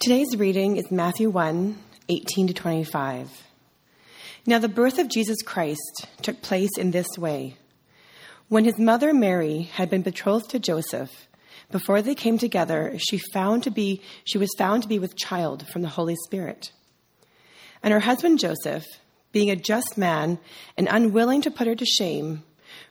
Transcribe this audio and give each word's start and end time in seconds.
Today's 0.00 0.34
reading 0.34 0.78
is 0.78 0.90
Matthew 0.90 1.28
1 1.28 1.76
18 2.08 2.46
to 2.46 2.54
25. 2.54 3.28
Now, 4.46 4.58
the 4.58 4.66
birth 4.66 4.98
of 4.98 5.10
Jesus 5.10 5.42
Christ 5.42 6.06
took 6.22 6.40
place 6.40 6.70
in 6.78 6.90
this 6.90 7.18
way. 7.18 7.58
When 8.48 8.64
his 8.64 8.78
mother 8.78 9.12
Mary 9.12 9.64
had 9.74 9.90
been 9.90 10.00
betrothed 10.00 10.48
to 10.52 10.58
Joseph, 10.58 11.10
before 11.70 12.00
they 12.00 12.14
came 12.14 12.38
together, 12.38 12.94
she 12.96 13.20
found 13.34 13.62
to 13.64 13.70
be 13.70 14.00
she 14.24 14.38
was 14.38 14.48
found 14.56 14.84
to 14.84 14.88
be 14.88 14.98
with 14.98 15.18
child 15.18 15.68
from 15.68 15.82
the 15.82 15.88
Holy 15.88 16.16
Spirit. 16.24 16.72
And 17.82 17.92
her 17.92 18.00
husband 18.00 18.38
Joseph, 18.38 18.86
being 19.32 19.50
a 19.50 19.54
just 19.54 19.98
man 19.98 20.38
and 20.78 20.88
unwilling 20.90 21.42
to 21.42 21.50
put 21.50 21.66
her 21.66 21.74
to 21.74 21.84
shame, 21.84 22.42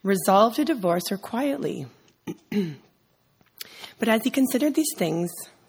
resolved 0.03 0.57
to 0.57 0.63
divorce 0.63 1.09
her 1.09 1.17
quietly. 1.17 1.87
but 2.51 4.07
as 4.07 4.21
he 4.23 4.29
considered 4.29 4.75
these 4.75 4.93
things, 4.95 5.31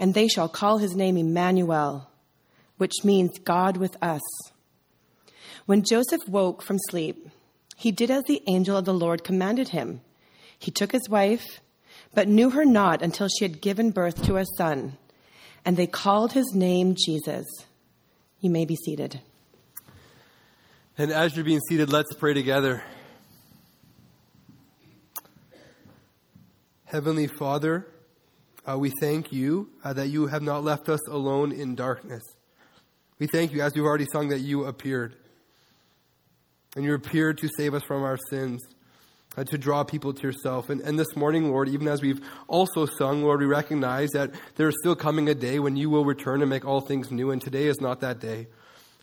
and 0.00 0.14
they 0.14 0.26
shall 0.26 0.48
call 0.48 0.78
his 0.78 0.96
name 0.96 1.18
Emmanuel, 1.18 2.08
which 2.78 3.04
means 3.04 3.38
God 3.38 3.76
with 3.76 4.02
us. 4.02 4.22
When 5.66 5.84
Joseph 5.84 6.26
woke 6.26 6.62
from 6.62 6.78
sleep, 6.88 7.28
he 7.76 7.92
did 7.92 8.10
as 8.10 8.24
the 8.24 8.42
angel 8.46 8.78
of 8.78 8.86
the 8.86 8.94
Lord 8.94 9.22
commanded 9.22 9.68
him. 9.68 10.00
He 10.58 10.70
took 10.70 10.92
his 10.92 11.06
wife, 11.10 11.60
but 12.14 12.28
knew 12.28 12.48
her 12.48 12.64
not 12.64 13.02
until 13.02 13.28
she 13.28 13.44
had 13.44 13.60
given 13.60 13.90
birth 13.90 14.24
to 14.24 14.38
a 14.38 14.46
son, 14.56 14.96
and 15.66 15.76
they 15.76 15.86
called 15.86 16.32
his 16.32 16.54
name 16.54 16.96
Jesus. 16.96 17.46
You 18.40 18.48
may 18.48 18.64
be 18.64 18.76
seated. 18.76 19.20
And 20.96 21.12
as 21.12 21.36
you're 21.36 21.44
being 21.44 21.60
seated, 21.68 21.92
let's 21.92 22.14
pray 22.14 22.32
together. 22.32 22.82
Heavenly 26.86 27.26
Father, 27.26 27.86
uh, 28.68 28.78
we 28.78 28.92
thank 29.00 29.32
you 29.32 29.70
uh, 29.84 29.92
that 29.92 30.08
you 30.08 30.26
have 30.26 30.42
not 30.42 30.64
left 30.64 30.88
us 30.88 31.00
alone 31.08 31.52
in 31.52 31.74
darkness. 31.74 32.22
We 33.18 33.26
thank 33.26 33.52
you, 33.52 33.62
as 33.62 33.74
we've 33.74 33.84
already 33.84 34.06
sung, 34.10 34.28
that 34.28 34.40
you 34.40 34.64
appeared 34.64 35.14
and 36.76 36.84
you 36.84 36.94
appeared 36.94 37.38
to 37.38 37.48
save 37.56 37.74
us 37.74 37.82
from 37.82 38.02
our 38.02 38.16
sins, 38.30 38.62
uh, 39.36 39.44
to 39.44 39.58
draw 39.58 39.82
people 39.82 40.12
to 40.12 40.22
yourself. 40.22 40.70
And, 40.70 40.80
and 40.80 40.98
this 40.98 41.16
morning, 41.16 41.50
Lord, 41.50 41.68
even 41.68 41.88
as 41.88 42.00
we've 42.00 42.20
also 42.46 42.86
sung, 42.86 43.22
Lord, 43.24 43.40
we 43.40 43.46
recognize 43.46 44.10
that 44.10 44.30
there 44.56 44.68
is 44.68 44.74
still 44.80 44.94
coming 44.94 45.28
a 45.28 45.34
day 45.34 45.58
when 45.58 45.76
you 45.76 45.90
will 45.90 46.04
return 46.04 46.42
and 46.42 46.50
make 46.50 46.64
all 46.64 46.80
things 46.80 47.10
new, 47.10 47.30
and 47.30 47.42
today 47.42 47.66
is 47.66 47.80
not 47.80 48.00
that 48.00 48.20
day. 48.20 48.46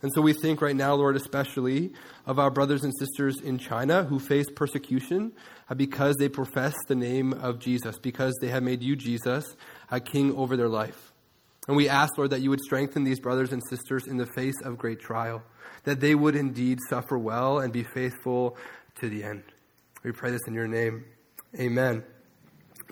And 0.00 0.12
so 0.14 0.20
we 0.20 0.32
think 0.32 0.62
right 0.62 0.76
now, 0.76 0.94
Lord, 0.94 1.16
especially 1.16 1.92
of 2.26 2.38
our 2.38 2.50
brothers 2.50 2.84
and 2.84 2.92
sisters 2.98 3.40
in 3.40 3.58
China 3.58 4.04
who 4.04 4.18
face 4.18 4.46
persecution 4.54 5.32
uh, 5.68 5.74
because 5.74 6.16
they 6.16 6.28
profess 6.28 6.74
the 6.86 6.94
name 6.94 7.32
of 7.32 7.58
Jesus, 7.58 7.98
because 7.98 8.34
they 8.40 8.48
have 8.48 8.62
made 8.62 8.82
you, 8.82 8.94
Jesus, 8.94 9.56
a 9.90 10.00
king 10.00 10.34
over 10.36 10.56
their 10.56 10.68
life. 10.68 11.12
And 11.66 11.76
we 11.76 11.88
ask, 11.88 12.16
Lord, 12.16 12.30
that 12.30 12.40
you 12.40 12.50
would 12.50 12.60
strengthen 12.60 13.04
these 13.04 13.20
brothers 13.20 13.52
and 13.52 13.62
sisters 13.68 14.06
in 14.06 14.16
the 14.16 14.26
face 14.26 14.60
of 14.62 14.78
great 14.78 15.00
trial 15.00 15.42
that 15.84 16.00
they 16.00 16.14
would 16.14 16.36
indeed 16.36 16.78
suffer 16.88 17.18
well 17.18 17.58
and 17.58 17.72
be 17.72 17.82
faithful 17.82 18.56
to 19.00 19.08
the 19.08 19.24
end. 19.24 19.42
We 20.02 20.12
pray 20.12 20.30
this 20.30 20.40
in 20.46 20.54
your 20.54 20.68
name. 20.68 21.04
Amen. 21.58 22.04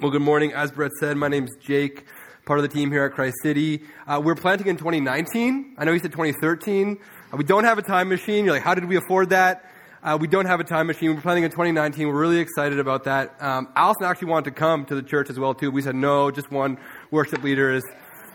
Well, 0.00 0.10
good 0.10 0.22
morning. 0.22 0.52
As 0.52 0.70
Brett 0.70 0.92
said, 0.98 1.16
my 1.16 1.28
name 1.28 1.44
is 1.44 1.56
Jake, 1.60 2.04
part 2.46 2.60
of 2.60 2.62
the 2.62 2.68
team 2.68 2.90
here 2.90 3.04
at 3.04 3.12
Christ 3.12 3.36
City. 3.42 3.82
Uh, 4.06 4.22
we're 4.24 4.36
planting 4.36 4.68
in 4.68 4.76
2019. 4.76 5.74
I 5.76 5.84
know 5.84 5.92
he 5.92 5.98
said 5.98 6.12
2013. 6.12 6.96
Uh, 7.32 7.36
we 7.36 7.44
don't 7.44 7.64
have 7.64 7.76
a 7.76 7.82
time 7.82 8.08
machine. 8.08 8.44
You're 8.44 8.54
like, 8.54 8.62
how 8.62 8.74
did 8.74 8.84
we 8.84 8.96
afford 8.96 9.30
that? 9.30 9.68
Uh, 10.02 10.16
we 10.18 10.28
don't 10.28 10.46
have 10.46 10.60
a 10.60 10.64
time 10.64 10.86
machine. 10.86 11.14
We're 11.14 11.20
planning 11.20 11.42
in 11.42 11.50
2019. 11.50 12.06
We're 12.06 12.14
really 12.14 12.38
excited 12.38 12.78
about 12.78 13.04
that. 13.04 13.34
Um, 13.42 13.68
Allison 13.74 14.04
actually 14.04 14.28
wanted 14.28 14.50
to 14.50 14.50
come 14.52 14.86
to 14.86 14.94
the 14.94 15.02
church 15.02 15.28
as 15.28 15.38
well 15.38 15.54
too. 15.54 15.70
We 15.72 15.82
said 15.82 15.96
no. 15.96 16.30
Just 16.30 16.50
one 16.50 16.78
worship 17.10 17.42
leader 17.42 17.72
is, 17.72 17.82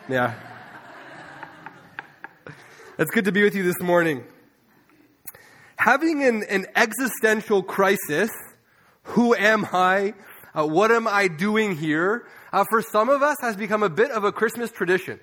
yeah. 0.10 0.36
It's 3.00 3.12
good 3.12 3.26
to 3.26 3.32
be 3.32 3.44
with 3.44 3.56
you 3.56 3.64
this 3.64 3.80
morning 3.80 4.26
having 5.78 6.24
an, 6.24 6.44
an 6.44 6.68
existential 6.76 7.64
crisis 7.64 8.30
who 9.04 9.34
am 9.34 9.66
I? 9.74 10.14
Uh, 10.54 10.68
what 10.68 10.92
am 10.92 11.08
I 11.08 11.28
doing 11.28 11.76
here? 11.76 12.28
Uh, 12.52 12.66
for 12.70 12.82
some 12.82 13.10
of 13.10 13.22
us 13.22 13.38
has 13.42 13.56
become 13.56 13.82
a 13.82 13.90
bit 13.90 14.12
of 14.12 14.24
a 14.24 14.32
Christmas 14.32 14.72
tradition. 14.72 15.20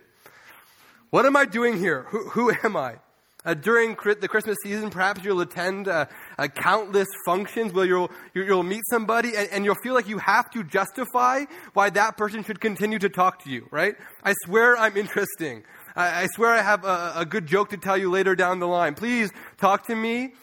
What 1.10 1.26
am 1.26 1.36
I 1.36 1.44
doing 1.44 1.78
here? 1.78 2.06
Who, 2.08 2.28
who 2.30 2.52
am 2.64 2.76
I? 2.76 2.96
Uh, 3.44 3.54
during 3.54 3.96
the 4.20 4.28
Christmas 4.28 4.56
season, 4.62 4.90
perhaps 4.90 5.22
you'll 5.24 5.40
attend 5.40 5.88
uh, 5.88 6.06
uh, 6.38 6.48
countless 6.48 7.06
functions 7.24 7.72
where 7.72 7.86
you'll, 7.86 8.10
you'll 8.34 8.62
meet 8.62 8.82
somebody 8.90 9.36
and, 9.36 9.48
and, 9.52 9.64
you'll 9.64 9.76
feel 9.82 9.94
like 9.94 10.08
you 10.08 10.18
have 10.18 10.50
to 10.50 10.64
justify 10.64 11.44
why 11.72 11.88
that 11.88 12.16
person 12.16 12.42
should 12.42 12.60
continue 12.60 12.98
to 12.98 13.08
talk 13.08 13.44
to 13.44 13.50
you, 13.50 13.68
right? 13.70 13.94
I 14.24 14.34
swear 14.44 14.76
I'm 14.76 14.96
interesting. 14.96 15.62
I, 15.94 16.24
I 16.24 16.26
swear 16.34 16.50
I 16.50 16.62
have 16.62 16.84
a, 16.84 17.12
a, 17.16 17.24
good 17.24 17.46
joke 17.46 17.70
to 17.70 17.76
tell 17.76 17.96
you 17.96 18.10
later 18.10 18.34
down 18.34 18.58
the 18.58 18.66
line. 18.66 18.94
Please 18.94 19.30
talk 19.56 19.86
to 19.86 19.94
me. 19.94 20.34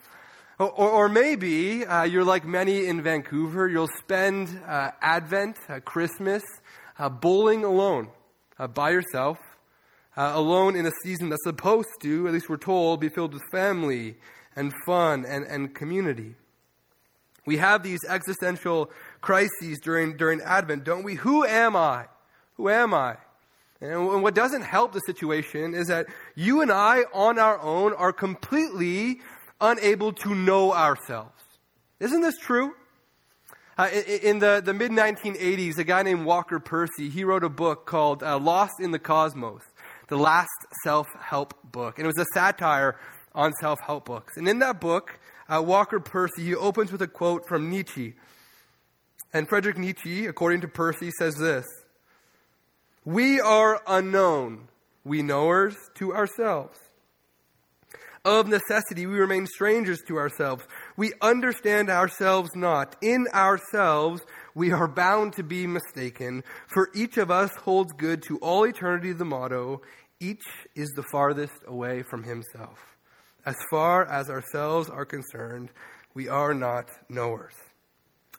Or, 0.58 0.72
or 0.72 1.10
maybe 1.10 1.86
uh, 1.86 2.04
you're 2.04 2.24
like 2.24 2.46
many 2.46 2.86
in 2.86 3.02
Vancouver. 3.02 3.68
You'll 3.68 3.90
spend 4.00 4.58
uh, 4.66 4.92
Advent, 5.02 5.58
uh, 5.68 5.82
Christmas, 5.82 6.44
uh, 6.98 7.10
bowling 7.10 7.64
alone, 7.64 8.10
uh, 8.58 8.68
by 8.68 8.92
yourself, 8.92 9.38
uh, 10.18 10.32
alone 10.34 10.76
in 10.76 10.86
a 10.86 10.92
season 11.04 11.30
that's 11.30 11.44
supposed 11.44 11.90
to, 12.02 12.28
at 12.28 12.34
least 12.34 12.50
we're 12.50 12.58
told, 12.58 13.00
be 13.00 13.10
filled 13.10 13.34
with 13.34 13.44
family 13.52 14.16
and 14.56 14.74
fun 14.86 15.26
and, 15.26 15.46
and 15.46 15.76
community. 15.76 16.36
We 17.46 17.58
have 17.58 17.84
these 17.84 18.00
existential 18.08 18.90
crises 19.22 19.80
during, 19.82 20.18
during 20.18 20.42
Advent, 20.42 20.84
don't 20.84 21.04
we? 21.04 21.16
Who 21.16 21.46
am 21.46 21.76
I? 21.76 22.06
Who 22.58 22.70
am 22.70 22.94
I? 22.94 23.18
And 23.82 24.24
what 24.24 24.34
doesn't 24.34 24.64
help 24.64 24.94
the 24.94 25.02
situation 25.02 25.76
is 25.76 25.88
that 25.88 26.08
you 26.34 26.62
and 26.62 26.72
I, 26.72 27.04
on 27.14 27.38
our 27.38 27.60
own, 27.60 27.94
are 27.94 28.14
completely 28.14 29.20
unable 29.60 30.14
to 30.14 30.34
know 30.34 30.74
ourselves. 30.74 31.44
Isn't 32.00 32.22
this 32.22 32.38
true? 32.38 32.74
Uh, 33.78 33.90
in 34.24 34.40
the, 34.40 34.62
the 34.64 34.74
mid 34.74 34.90
1980s, 34.90 35.78
a 35.78 35.84
guy 35.84 36.02
named 36.02 36.24
Walker 36.24 36.60
Percy, 36.60 37.10
he 37.10 37.26
wrote 37.26 37.44
a 37.44 37.50
book 37.50 37.86
called 37.86 38.24
uh, 38.24 38.40
Lost 38.40 38.76
in 38.80 38.92
the 38.92 39.00
Cosmos, 39.00 39.64
the 40.08 40.18
last 40.18 40.48
self 40.86 41.08
help 41.20 41.54
book. 41.74 41.98
And 41.98 42.06
it 42.06 42.08
was 42.08 42.18
a 42.18 42.26
satire 42.34 42.98
on 43.34 43.52
self 43.60 43.82
help 43.82 44.06
books. 44.06 44.38
And 44.38 44.48
in 44.48 44.60
that 44.60 44.80
book, 44.80 45.20
uh, 45.50 45.62
Walker 45.62 46.00
Percy, 46.00 46.46
he 46.46 46.56
opens 46.56 46.90
with 46.90 47.02
a 47.02 47.08
quote 47.08 47.50
from 47.50 47.70
Nietzsche. 47.70 48.16
And 49.34 49.50
Friedrich 49.50 49.78
Nietzsche, 49.78 50.26
according 50.28 50.62
to 50.62 50.70
Percy, 50.70 51.12
says 51.20 51.36
this 51.36 51.66
We 53.04 53.42
are 53.42 53.82
unknown, 53.86 54.70
we 55.04 55.22
knowers, 55.22 55.76
to 55.96 56.16
ourselves. 56.16 56.80
Of 58.24 58.48
necessity, 58.48 59.06
we 59.06 59.20
remain 59.20 59.46
strangers 59.46 60.00
to 60.08 60.18
ourselves. 60.18 60.64
We 60.98 61.14
understand 61.22 61.90
ourselves 61.90 62.52
not. 62.56 62.96
In 63.02 63.28
ourselves, 63.34 64.22
we 64.54 64.72
are 64.72 64.88
bound 64.88 65.34
to 65.34 65.44
be 65.44 65.68
mistaken. 65.68 66.44
For 66.68 66.90
each 66.96 67.18
of 67.18 67.30
us 67.30 67.52
holds 67.64 67.92
good 67.94 68.24
to 68.24 68.38
all 68.38 68.64
eternity 68.64 69.12
the 69.12 69.26
motto, 69.26 69.82
each 70.20 70.44
is 70.76 70.90
the 70.96 71.04
farthest 71.12 71.54
away 71.68 72.04
from 72.04 72.24
himself. 72.24 72.80
As 73.46 73.56
far 73.70 74.06
as 74.06 74.30
ourselves 74.30 74.90
are 74.90 75.06
concerned, 75.06 75.70
we 76.14 76.30
are 76.30 76.54
not 76.54 76.90
knowers. 77.10 77.54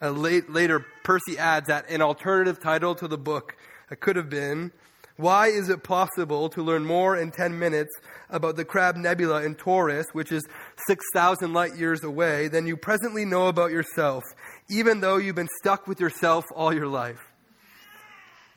Late, 0.00 0.50
later, 0.50 0.84
Percy 1.04 1.38
adds 1.38 1.68
that 1.68 1.90
an 1.90 2.02
alternative 2.02 2.60
title 2.60 2.94
to 2.96 3.08
the 3.08 3.18
book 3.18 3.54
could 4.00 4.16
have 4.16 4.28
been 4.28 4.72
why 5.16 5.48
is 5.48 5.70
it 5.70 5.82
possible 5.82 6.50
to 6.50 6.62
learn 6.62 6.84
more 6.84 7.16
in 7.16 7.30
10 7.30 7.58
minutes 7.58 7.92
about 8.28 8.56
the 8.56 8.64
Crab 8.64 8.96
Nebula 8.96 9.42
in 9.42 9.54
Taurus, 9.54 10.06
which 10.12 10.30
is 10.30 10.46
6,000 10.86 11.54
light 11.54 11.76
years 11.76 12.04
away, 12.04 12.48
than 12.48 12.66
you 12.66 12.76
presently 12.76 13.24
know 13.24 13.48
about 13.48 13.70
yourself, 13.70 14.22
even 14.68 15.00
though 15.00 15.16
you've 15.16 15.34
been 15.34 15.48
stuck 15.62 15.86
with 15.86 16.00
yourself 16.00 16.44
all 16.54 16.72
your 16.72 16.86
life? 16.86 17.32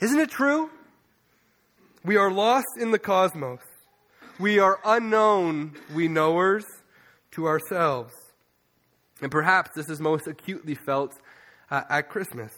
Isn't 0.01 0.19
it 0.19 0.29
true? 0.29 0.69
We 2.03 2.17
are 2.17 2.31
lost 2.31 2.67
in 2.79 2.91
the 2.91 2.99
cosmos. 2.99 3.59
We 4.39 4.59
are 4.59 4.79
unknown, 4.85 5.75
we 5.93 6.07
knowers, 6.07 6.65
to 7.31 7.47
ourselves. 7.47 8.13
And 9.21 9.31
perhaps 9.31 9.71
this 9.75 9.89
is 9.89 9.99
most 9.99 10.27
acutely 10.27 10.75
felt 10.75 11.13
uh, 11.69 11.83
at 11.89 12.09
Christmas. 12.09 12.53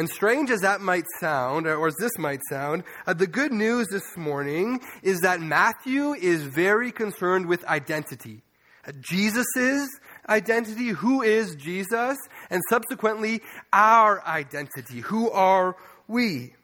And 0.00 0.08
strange 0.08 0.50
as 0.50 0.62
that 0.62 0.80
might 0.80 1.04
sound, 1.20 1.66
or 1.66 1.86
as 1.86 1.94
this 1.96 2.16
might 2.16 2.40
sound, 2.48 2.84
uh, 3.06 3.12
the 3.12 3.26
good 3.26 3.52
news 3.52 3.86
this 3.88 4.16
morning 4.16 4.80
is 5.02 5.20
that 5.20 5.42
Matthew 5.42 6.14
is 6.14 6.40
very 6.40 6.90
concerned 6.90 7.44
with 7.44 7.62
identity. 7.66 8.40
Uh, 8.88 8.92
Jesus' 8.98 9.90
identity, 10.26 10.88
who 10.88 11.20
is 11.20 11.54
Jesus, 11.54 12.16
and 12.48 12.62
subsequently 12.70 13.42
our 13.74 14.26
identity, 14.26 15.00
who 15.00 15.30
are 15.32 15.76
we? 16.08 16.54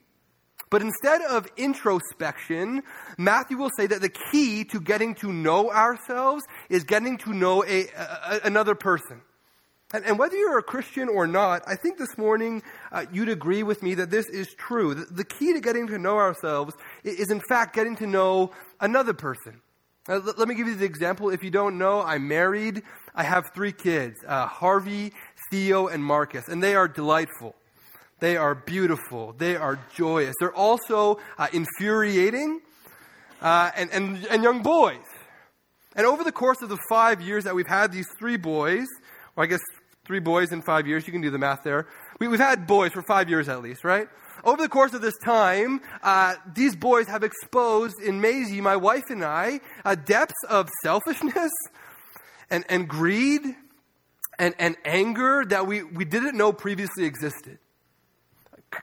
But 0.70 0.80
instead 0.80 1.20
of 1.20 1.46
introspection, 1.58 2.84
Matthew 3.18 3.58
will 3.58 3.70
say 3.76 3.86
that 3.86 4.00
the 4.00 4.14
key 4.32 4.64
to 4.64 4.80
getting 4.80 5.14
to 5.16 5.30
know 5.30 5.70
ourselves 5.70 6.42
is 6.70 6.84
getting 6.84 7.18
to 7.18 7.34
know 7.34 7.62
a, 7.64 7.88
a 7.88 8.40
another 8.44 8.74
person. 8.74 9.20
And, 9.94 10.04
and, 10.04 10.18
whether 10.18 10.36
you're 10.36 10.58
a 10.58 10.64
Christian 10.64 11.08
or 11.08 11.28
not, 11.28 11.62
I 11.64 11.76
think 11.76 11.96
this 11.96 12.18
morning 12.18 12.64
uh, 12.90 13.06
you'd 13.12 13.28
agree 13.28 13.62
with 13.62 13.84
me 13.84 13.94
that 13.94 14.10
this 14.10 14.28
is 14.28 14.52
true. 14.54 14.94
The, 14.94 15.04
the, 15.04 15.24
key 15.24 15.52
to 15.52 15.60
getting 15.60 15.86
to 15.86 15.98
know 15.98 16.16
ourselves 16.16 16.74
is, 17.04 17.30
in 17.30 17.40
fact, 17.48 17.76
getting 17.76 17.94
to 17.96 18.06
know 18.06 18.50
another 18.80 19.12
person. 19.12 19.60
Uh, 20.08 20.18
let, 20.24 20.40
let, 20.40 20.48
me 20.48 20.56
give 20.56 20.66
you 20.66 20.74
the 20.74 20.84
example. 20.84 21.30
If 21.30 21.44
you 21.44 21.52
don't 21.52 21.78
know, 21.78 22.02
I'm 22.02 22.26
married. 22.26 22.82
I 23.14 23.22
have 23.22 23.44
three 23.54 23.70
kids 23.70 24.16
uh, 24.26 24.46
Harvey, 24.46 25.12
Theo, 25.52 25.86
and 25.86 26.04
Marcus, 26.04 26.48
and 26.48 26.60
they 26.60 26.74
are 26.74 26.88
delightful. 26.88 27.54
They 28.18 28.36
are 28.36 28.56
beautiful. 28.56 29.34
They 29.38 29.54
are 29.54 29.78
joyous. 29.94 30.34
They're 30.40 30.54
also 30.54 31.20
uh, 31.38 31.46
infuriating 31.52 32.60
uh, 33.40 33.70
and, 33.76 33.90
and, 33.92 34.26
and 34.26 34.42
young 34.42 34.62
boys. 34.62 35.04
And 35.94 36.06
over 36.06 36.24
the 36.24 36.32
course 36.32 36.60
of 36.60 36.70
the 36.70 36.78
five 36.88 37.20
years 37.20 37.44
that 37.44 37.54
we've 37.54 37.68
had 37.68 37.92
these 37.92 38.08
three 38.18 38.36
boys, 38.36 38.86
or 39.36 39.44
I 39.44 39.46
guess 39.46 39.60
three 40.06 40.20
boys 40.20 40.52
in 40.52 40.62
five 40.62 40.86
years, 40.86 41.06
you 41.06 41.12
can 41.12 41.20
do 41.20 41.30
the 41.30 41.38
math 41.38 41.62
there. 41.64 41.86
We, 42.20 42.26
have 42.26 42.38
had 42.38 42.66
boys 42.66 42.92
for 42.92 43.02
five 43.02 43.28
years 43.28 43.48
at 43.48 43.62
least, 43.62 43.84
right? 43.84 44.08
Over 44.44 44.62
the 44.62 44.68
course 44.68 44.94
of 44.94 45.02
this 45.02 45.16
time, 45.24 45.80
uh, 46.02 46.36
these 46.54 46.76
boys 46.76 47.06
have 47.08 47.24
exposed 47.24 48.00
in 48.00 48.20
Maisie, 48.20 48.60
my 48.60 48.76
wife 48.76 49.04
and 49.08 49.24
I, 49.24 49.60
uh, 49.84 49.96
depths 49.96 50.34
of 50.48 50.68
selfishness 50.82 51.50
and, 52.50 52.64
and 52.68 52.88
greed 52.88 53.42
and, 54.38 54.54
and 54.58 54.76
anger 54.84 55.44
that 55.48 55.66
we, 55.66 55.82
we 55.82 56.04
didn't 56.04 56.36
know 56.36 56.52
previously 56.52 57.04
existed. 57.04 57.58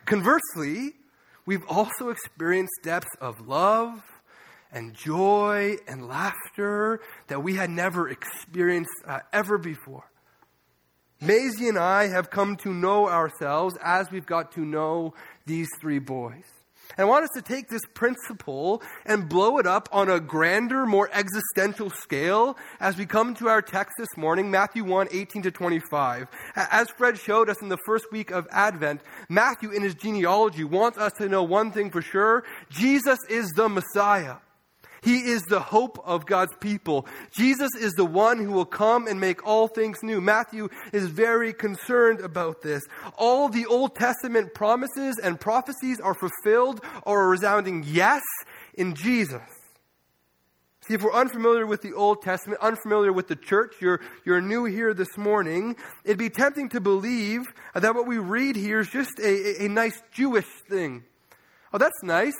Conversely, 0.06 0.94
we've 1.46 1.66
also 1.68 2.10
experienced 2.10 2.74
depths 2.84 3.16
of 3.22 3.48
love 3.48 4.02
and 4.72 4.94
joy 4.96 5.76
and 5.88 6.08
laughter 6.08 7.00
that 7.28 7.44
we 7.44 7.56
had 7.56 7.70
never 7.70 8.10
experienced 8.10 8.92
uh, 9.08 9.20
ever 9.32 9.58
before. 9.58 10.10
Maisie 11.26 11.70
and 11.70 11.80
I 11.80 12.10
have 12.10 12.30
come 12.30 12.58
to 12.58 12.74
know 12.74 13.08
ourselves 13.08 13.78
as 13.82 14.12
we've 14.12 14.26
got 14.26 14.52
to 14.54 14.66
know 14.66 15.14
these 15.46 15.70
three 15.80 16.00
boys. 16.00 16.44
And 16.98 17.06
I 17.06 17.10
want 17.10 17.24
us 17.24 17.30
to 17.36 17.42
take 17.42 17.70
this 17.70 17.86
principle 17.94 18.84
and 19.06 19.30
blow 19.30 19.58
it 19.58 19.66
up 19.66 19.88
on 19.94 20.10
a 20.10 20.20
grander, 20.20 20.86
more 20.86 21.10
existential 21.14 21.90
scale 21.90 22.58
as 22.82 22.98
we 22.98 23.06
come 23.06 23.36
to 23.36 23.48
our 23.48 23.62
text 23.62 23.94
this 23.98 24.18
morning, 24.18 24.52
Matthew 24.52 24.84
1, 24.84 25.08
18 25.12 25.44
to 25.44 25.52
25. 25.52 26.28
As 26.58 26.90
Fred 26.98 27.18
showed 27.18 27.50
us 27.50 27.62
in 27.62 27.70
the 27.70 27.80
first 27.86 28.12
week 28.12 28.30
of 28.30 28.46
Advent, 28.52 29.00
Matthew 29.30 29.72
in 29.72 29.82
his 29.82 29.96
genealogy 29.96 30.66
wants 30.66 30.98
us 30.98 31.14
to 31.20 31.30
know 31.30 31.44
one 31.44 31.72
thing 31.72 31.90
for 31.90 32.02
sure. 32.02 32.44
Jesus 32.70 33.20
is 33.30 33.48
the 33.56 33.70
Messiah. 33.70 34.36
He 35.04 35.18
is 35.18 35.44
the 35.44 35.60
hope 35.60 36.02
of 36.06 36.26
God's 36.26 36.54
people. 36.60 37.06
Jesus 37.32 37.72
is 37.80 37.94
the 37.94 38.06
one 38.06 38.40
who 38.40 38.52
will 38.54 38.66
come 38.66 39.08
and 39.08 39.20
make 39.20 39.46
all 39.46 39.68
things 39.68 39.98
new. 40.02 40.22
Matthew 40.22 40.70
is 40.94 41.08
very 41.08 41.52
concerned 41.52 42.22
about 42.22 42.62
this. 42.62 42.84
All 43.18 43.50
the 43.50 43.66
Old 43.66 43.96
Testament 43.96 44.54
promises 44.54 45.20
and 45.22 45.40
prophecies 45.40 46.00
are 46.00 46.14
fulfilled 46.14 46.82
or 47.06 47.26
a 47.26 47.28
resounding 47.28 47.84
yes 47.86 48.22
in 48.76 48.96
Jesus. 48.96 49.42
See, 50.88 50.96
if 50.96 51.02
we're 51.02 51.14
unfamiliar 51.14 51.66
with 51.66 51.82
the 51.82 51.94
Old 51.94 52.22
Testament, 52.22 52.62
unfamiliar 52.62 53.14
with 53.14 53.30
the 53.30 53.38
church, 53.38 53.76
you're, 53.80 54.02
you're 54.26 54.42
new 54.42 54.66
here 54.66 54.94
this 54.94 55.18
morning, 55.18 55.78
it'd 56.04 56.18
be 56.18 56.30
tempting 56.30 56.70
to 56.70 56.82
believe 56.82 57.42
that 57.74 57.96
what 57.96 58.06
we 58.06 58.18
read 58.18 58.58
here 58.58 58.82
is 58.82 58.90
just 58.90 59.18
a, 59.20 59.64
a, 59.64 59.66
a 59.66 59.70
nice 59.70 60.02
Jewish 60.12 60.48
thing. 60.70 61.04
Oh, 61.74 61.78
that's 61.78 62.04
nice. 62.04 62.36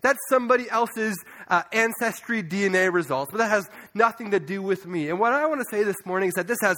That's 0.00 0.20
somebody 0.28 0.70
else's 0.70 1.18
uh, 1.48 1.62
ancestry 1.72 2.42
DNA 2.42 2.92
results, 2.92 3.30
but 3.32 3.38
that 3.38 3.50
has 3.50 3.66
nothing 3.94 4.30
to 4.30 4.40
do 4.40 4.62
with 4.62 4.86
me. 4.86 5.08
And 5.08 5.18
what 5.18 5.32
I 5.32 5.46
want 5.46 5.60
to 5.60 5.66
say 5.70 5.82
this 5.82 5.96
morning 6.04 6.28
is 6.28 6.34
that 6.34 6.46
this 6.46 6.58
has 6.62 6.76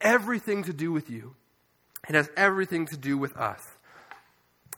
everything 0.00 0.64
to 0.64 0.72
do 0.72 0.92
with 0.92 1.10
you. 1.10 1.34
It 2.08 2.14
has 2.14 2.28
everything 2.36 2.86
to 2.86 2.96
do 2.96 3.18
with 3.18 3.36
us. 3.36 3.60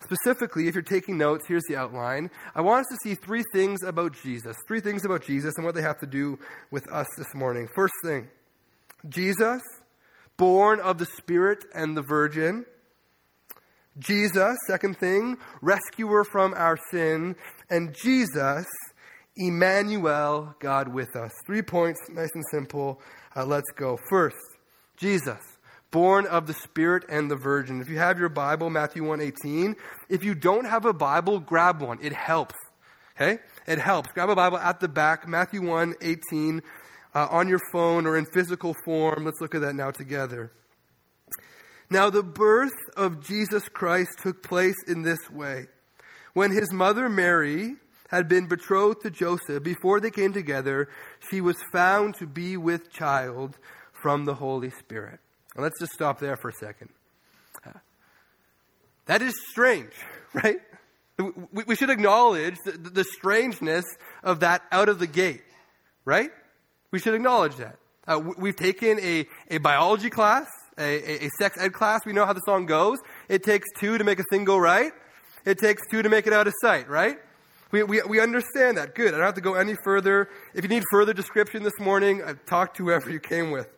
Specifically, 0.02 0.68
if 0.68 0.74
you're 0.74 0.82
taking 0.82 1.18
notes, 1.18 1.44
here's 1.46 1.64
the 1.68 1.76
outline. 1.76 2.30
I 2.54 2.60
want 2.60 2.86
us 2.86 2.86
to 2.90 2.96
see 3.02 3.14
three 3.14 3.42
things 3.52 3.82
about 3.82 4.14
Jesus. 4.22 4.56
Three 4.66 4.80
things 4.80 5.04
about 5.04 5.24
Jesus 5.24 5.54
and 5.56 5.66
what 5.66 5.74
they 5.74 5.82
have 5.82 5.98
to 6.00 6.06
do 6.06 6.38
with 6.70 6.90
us 6.90 7.08
this 7.16 7.34
morning. 7.34 7.68
First 7.74 7.94
thing 8.04 8.28
Jesus, 9.08 9.62
born 10.36 10.80
of 10.80 10.98
the 10.98 11.06
Spirit 11.06 11.64
and 11.74 11.96
the 11.96 12.02
Virgin. 12.02 12.64
Jesus, 13.98 14.56
second 14.68 14.96
thing, 14.98 15.38
rescuer 15.60 16.22
from 16.22 16.54
our 16.54 16.78
sin 16.92 17.34
and 17.68 17.94
Jesus, 18.00 18.66
Emmanuel, 19.38 20.54
God 20.58 20.88
with 20.88 21.14
us. 21.16 21.32
Three 21.46 21.62
points, 21.62 22.00
nice 22.10 22.30
and 22.34 22.44
simple. 22.50 23.00
Uh, 23.34 23.46
let's 23.46 23.70
go. 23.76 23.98
First, 24.10 24.36
Jesus, 24.96 25.38
born 25.90 26.26
of 26.26 26.46
the 26.46 26.54
Spirit 26.54 27.04
and 27.08 27.30
the 27.30 27.36
Virgin. 27.36 27.80
If 27.80 27.88
you 27.88 27.98
have 27.98 28.18
your 28.18 28.28
Bible, 28.28 28.68
Matthew 28.68 29.04
1:18. 29.04 29.76
If 30.08 30.24
you 30.24 30.34
don't 30.34 30.64
have 30.64 30.84
a 30.84 30.92
Bible, 30.92 31.40
grab 31.40 31.80
one. 31.80 31.98
It 32.02 32.12
helps. 32.12 32.54
Okay? 33.16 33.38
It 33.66 33.78
helps. 33.78 34.10
Grab 34.12 34.28
a 34.28 34.36
Bible 34.36 34.58
at 34.58 34.80
the 34.80 34.88
back, 34.88 35.26
Matthew 35.26 35.62
1:18, 35.62 36.62
uh, 37.14 37.28
on 37.30 37.48
your 37.48 37.60
phone 37.72 38.06
or 38.06 38.16
in 38.16 38.26
physical 38.26 38.74
form. 38.84 39.24
Let's 39.24 39.40
look 39.40 39.54
at 39.54 39.60
that 39.62 39.74
now 39.74 39.90
together. 39.90 40.52
Now, 41.90 42.10
the 42.10 42.22
birth 42.22 42.76
of 42.96 43.20
Jesus 43.20 43.68
Christ 43.68 44.10
took 44.22 44.42
place 44.42 44.76
in 44.86 45.02
this 45.02 45.30
way. 45.30 45.68
When 46.34 46.52
his 46.52 46.70
mother 46.72 47.08
Mary 47.08 47.76
had 48.08 48.28
been 48.28 48.46
betrothed 48.46 49.02
to 49.02 49.10
Joseph, 49.10 49.62
before 49.62 50.00
they 50.00 50.10
came 50.10 50.32
together, 50.32 50.88
she 51.30 51.40
was 51.40 51.56
found 51.72 52.16
to 52.16 52.26
be 52.26 52.56
with 52.56 52.90
child 52.90 53.56
from 53.92 54.24
the 54.24 54.34
Holy 54.34 54.70
Spirit. 54.70 55.20
Now 55.56 55.62
let's 55.62 55.78
just 55.78 55.92
stop 55.92 56.18
there 56.18 56.36
for 56.36 56.48
a 56.48 56.54
second. 56.54 56.90
That 59.08 59.22
is 59.22 59.34
strange, 59.50 59.92
right? 60.34 60.58
We 61.66 61.74
should 61.74 61.90
acknowledge 61.90 62.54
the 62.64 63.04
strangeness 63.04 63.84
of 64.22 64.40
that 64.40 64.62
out 64.70 64.88
of 64.88 65.00
the 65.00 65.08
gate, 65.08 65.42
right? 66.04 66.30
We 66.92 67.00
should 67.00 67.14
acknowledge 67.14 67.56
that. 67.56 67.76
Uh, 68.06 68.20
we've 68.38 68.54
taken 68.54 69.00
a, 69.00 69.26
a 69.50 69.58
biology 69.58 70.10
class, 70.10 70.46
a, 70.78 71.24
a 71.26 71.28
sex 71.38 71.58
ed 71.60 71.72
class. 71.72 72.00
We 72.06 72.12
know 72.12 72.24
how 72.24 72.32
the 72.34 72.42
song 72.46 72.66
goes. 72.66 72.98
It 73.28 73.42
takes 73.42 73.66
two 73.78 73.98
to 73.98 74.04
make 74.04 74.20
a 74.20 74.24
thing 74.30 74.44
go 74.44 74.56
right. 74.58 74.92
It 75.44 75.58
takes 75.58 75.82
two 75.90 76.02
to 76.02 76.08
make 76.08 76.26
it 76.26 76.32
out 76.32 76.46
of 76.46 76.54
sight, 76.62 76.88
right? 76.88 77.18
We, 77.70 77.82
we, 77.82 78.02
we 78.02 78.20
understand 78.20 78.78
that. 78.78 78.94
Good. 78.94 79.14
I 79.14 79.18
don't 79.18 79.26
have 79.26 79.34
to 79.34 79.40
go 79.40 79.54
any 79.54 79.76
further. 79.84 80.30
If 80.54 80.64
you 80.64 80.68
need 80.68 80.84
further 80.90 81.12
description 81.12 81.62
this 81.62 81.78
morning, 81.78 82.22
uh, 82.22 82.34
talk 82.46 82.74
to 82.74 82.84
whoever 82.84 83.10
you 83.10 83.20
came 83.20 83.50
with. 83.50 83.68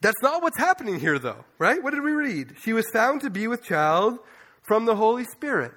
That's 0.00 0.20
not 0.20 0.42
what's 0.42 0.58
happening 0.58 1.00
here, 1.00 1.18
though, 1.18 1.44
right? 1.58 1.82
What 1.82 1.94
did 1.94 2.02
we 2.02 2.12
read? 2.12 2.56
She 2.60 2.72
was 2.72 2.84
found 2.92 3.22
to 3.22 3.30
be 3.30 3.46
with 3.46 3.62
child 3.62 4.18
from 4.62 4.84
the 4.84 4.96
Holy 4.96 5.24
Spirit. 5.24 5.72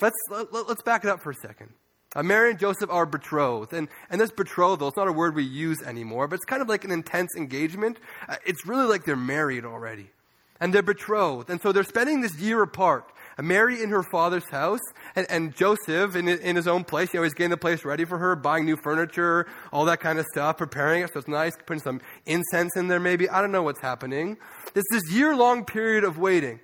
Let's, 0.00 0.16
let, 0.30 0.52
us 0.52 0.82
back 0.84 1.04
it 1.04 1.10
up 1.10 1.20
for 1.20 1.30
a 1.30 1.34
second. 1.34 1.72
Uh, 2.14 2.22
Mary 2.22 2.50
and 2.50 2.58
Joseph 2.58 2.90
are 2.90 3.06
betrothed. 3.06 3.72
And, 3.72 3.88
and 4.10 4.20
this 4.20 4.30
betrothal, 4.30 4.88
it's 4.88 4.96
not 4.96 5.06
a 5.06 5.12
word 5.12 5.34
we 5.34 5.44
use 5.44 5.82
anymore, 5.82 6.26
but 6.26 6.36
it's 6.36 6.44
kind 6.44 6.62
of 6.62 6.68
like 6.68 6.84
an 6.84 6.90
intense 6.90 7.30
engagement. 7.36 7.98
Uh, 8.28 8.36
it's 8.46 8.66
really 8.66 8.86
like 8.86 9.04
they're 9.04 9.16
married 9.16 9.64
already 9.64 10.10
and 10.60 10.72
they're 10.72 10.82
betrothed. 10.82 11.50
And 11.50 11.60
so 11.60 11.72
they're 11.72 11.84
spending 11.84 12.22
this 12.22 12.36
year 12.38 12.62
apart. 12.62 13.12
Mary 13.42 13.82
in 13.82 13.90
her 13.90 14.02
father's 14.02 14.48
house, 14.50 14.80
and, 15.14 15.26
and 15.28 15.54
Joseph 15.54 16.16
in, 16.16 16.28
in 16.28 16.56
his 16.56 16.66
own 16.66 16.84
place. 16.84 17.12
You 17.12 17.20
know, 17.20 17.24
he's 17.24 17.34
getting 17.34 17.50
the 17.50 17.56
place 17.56 17.84
ready 17.84 18.04
for 18.04 18.16
her, 18.18 18.34
buying 18.34 18.64
new 18.64 18.76
furniture, 18.76 19.46
all 19.72 19.84
that 19.86 20.00
kind 20.00 20.18
of 20.18 20.26
stuff, 20.32 20.56
preparing 20.56 21.02
it 21.02 21.12
so 21.12 21.18
it's 21.18 21.28
nice, 21.28 21.52
putting 21.66 21.82
some 21.82 22.00
incense 22.24 22.76
in 22.76 22.88
there 22.88 23.00
maybe. 23.00 23.28
I 23.28 23.40
don't 23.40 23.52
know 23.52 23.62
what's 23.62 23.80
happening. 23.80 24.38
It's 24.74 24.88
this 24.90 25.12
year 25.12 25.36
long 25.36 25.64
period 25.64 26.04
of 26.04 26.18
waiting. 26.18 26.60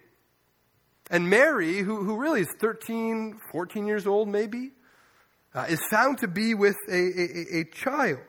And 1.11 1.29
Mary, 1.29 1.81
who, 1.81 2.05
who 2.05 2.17
really 2.17 2.41
is 2.41 2.55
13, 2.59 3.39
14 3.51 3.87
years 3.87 4.07
old 4.07 4.29
maybe, 4.29 4.71
uh, 5.55 5.67
is 5.69 5.81
found 5.91 6.19
to 6.19 6.29
be 6.29 6.55
with 6.55 6.77
a, 6.89 6.95
a, 6.95 7.61
a 7.61 7.65
child. 7.65 8.21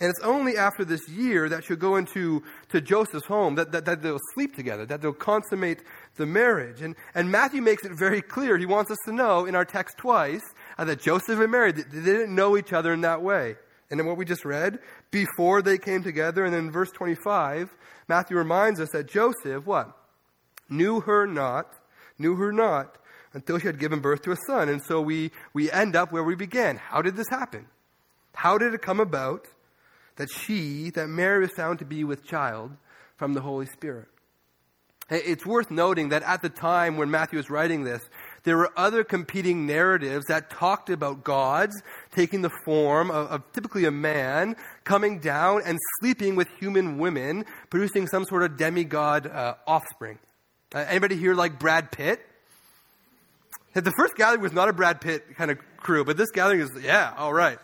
And 0.00 0.08
it's 0.08 0.20
only 0.20 0.56
after 0.56 0.84
this 0.84 1.08
year 1.08 1.48
that 1.50 1.64
she'll 1.64 1.76
go 1.76 1.96
into 1.96 2.42
to 2.70 2.80
Joseph's 2.80 3.26
home 3.26 3.56
that, 3.56 3.70
that, 3.72 3.84
that, 3.84 4.02
they'll 4.02 4.18
sleep 4.34 4.56
together, 4.56 4.86
that 4.86 5.02
they'll 5.02 5.12
consummate 5.12 5.82
the 6.16 6.24
marriage. 6.24 6.80
And, 6.80 6.96
and 7.14 7.30
Matthew 7.30 7.60
makes 7.60 7.84
it 7.84 7.92
very 7.92 8.22
clear. 8.22 8.56
He 8.56 8.66
wants 8.66 8.90
us 8.90 8.98
to 9.04 9.12
know 9.12 9.44
in 9.44 9.54
our 9.54 9.66
text 9.66 9.98
twice 9.98 10.42
uh, 10.78 10.84
that 10.84 11.00
Joseph 11.00 11.38
and 11.38 11.52
Mary, 11.52 11.72
they, 11.72 11.82
they 11.82 12.00
didn't 12.00 12.34
know 12.34 12.56
each 12.56 12.72
other 12.72 12.94
in 12.94 13.02
that 13.02 13.20
way. 13.20 13.56
And 13.90 14.00
in 14.00 14.06
what 14.06 14.16
we 14.16 14.24
just 14.24 14.44
read, 14.44 14.78
before 15.10 15.60
they 15.60 15.76
came 15.76 16.02
together, 16.02 16.44
and 16.44 16.54
then 16.54 16.66
in 16.66 16.70
verse 16.70 16.90
25, 16.92 17.74
Matthew 18.08 18.36
reminds 18.36 18.80
us 18.80 18.90
that 18.90 19.06
Joseph, 19.06 19.66
what? 19.66 19.96
knew 20.70 21.00
her 21.00 21.26
not, 21.26 21.74
knew 22.18 22.36
her 22.36 22.52
not 22.52 22.96
until 23.32 23.58
she 23.58 23.66
had 23.66 23.78
given 23.78 24.00
birth 24.00 24.22
to 24.22 24.32
a 24.32 24.36
son. 24.46 24.68
And 24.68 24.82
so 24.82 25.00
we, 25.00 25.32
we 25.52 25.70
end 25.70 25.96
up 25.96 26.12
where 26.12 26.24
we 26.24 26.34
began. 26.34 26.76
How 26.76 27.02
did 27.02 27.16
this 27.16 27.28
happen? 27.28 27.66
How 28.34 28.56
did 28.56 28.72
it 28.72 28.80
come 28.80 29.00
about 29.00 29.46
that 30.16 30.30
she, 30.30 30.90
that 30.90 31.08
Mary 31.08 31.40
was 31.40 31.50
found 31.52 31.78
to 31.78 31.84
be 31.84 32.04
with 32.04 32.24
child 32.24 32.72
from 33.16 33.34
the 33.34 33.40
Holy 33.40 33.66
Spirit? 33.66 34.08
It's 35.10 35.44
worth 35.44 35.72
noting 35.72 36.10
that 36.10 36.22
at 36.22 36.40
the 36.40 36.48
time 36.48 36.96
when 36.96 37.10
Matthew 37.10 37.36
was 37.36 37.50
writing 37.50 37.82
this, 37.82 38.00
there 38.44 38.56
were 38.56 38.70
other 38.76 39.02
competing 39.02 39.66
narratives 39.66 40.26
that 40.26 40.50
talked 40.50 40.88
about 40.88 41.24
gods 41.24 41.74
taking 42.12 42.42
the 42.42 42.50
form 42.64 43.10
of, 43.10 43.26
of, 43.26 43.52
typically 43.52 43.84
a 43.86 43.90
man 43.90 44.54
coming 44.84 45.18
down 45.18 45.62
and 45.66 45.78
sleeping 45.98 46.36
with 46.36 46.48
human 46.60 46.96
women, 46.98 47.44
producing 47.70 48.06
some 48.06 48.24
sort 48.24 48.44
of 48.44 48.56
demigod 48.56 49.26
uh, 49.26 49.54
offspring. 49.66 50.18
Uh, 50.72 50.84
anybody 50.88 51.16
here 51.16 51.34
like 51.34 51.58
Brad 51.58 51.90
Pitt? 51.90 52.24
The 53.74 53.92
first 53.96 54.14
gathering 54.16 54.42
was 54.42 54.52
not 54.52 54.68
a 54.68 54.72
Brad 54.72 55.00
Pitt 55.00 55.36
kind 55.36 55.50
of 55.50 55.58
crew, 55.76 56.04
but 56.04 56.16
this 56.16 56.30
gathering 56.30 56.60
is, 56.60 56.70
yeah, 56.82 57.12
all 57.16 57.32
right. 57.32 57.58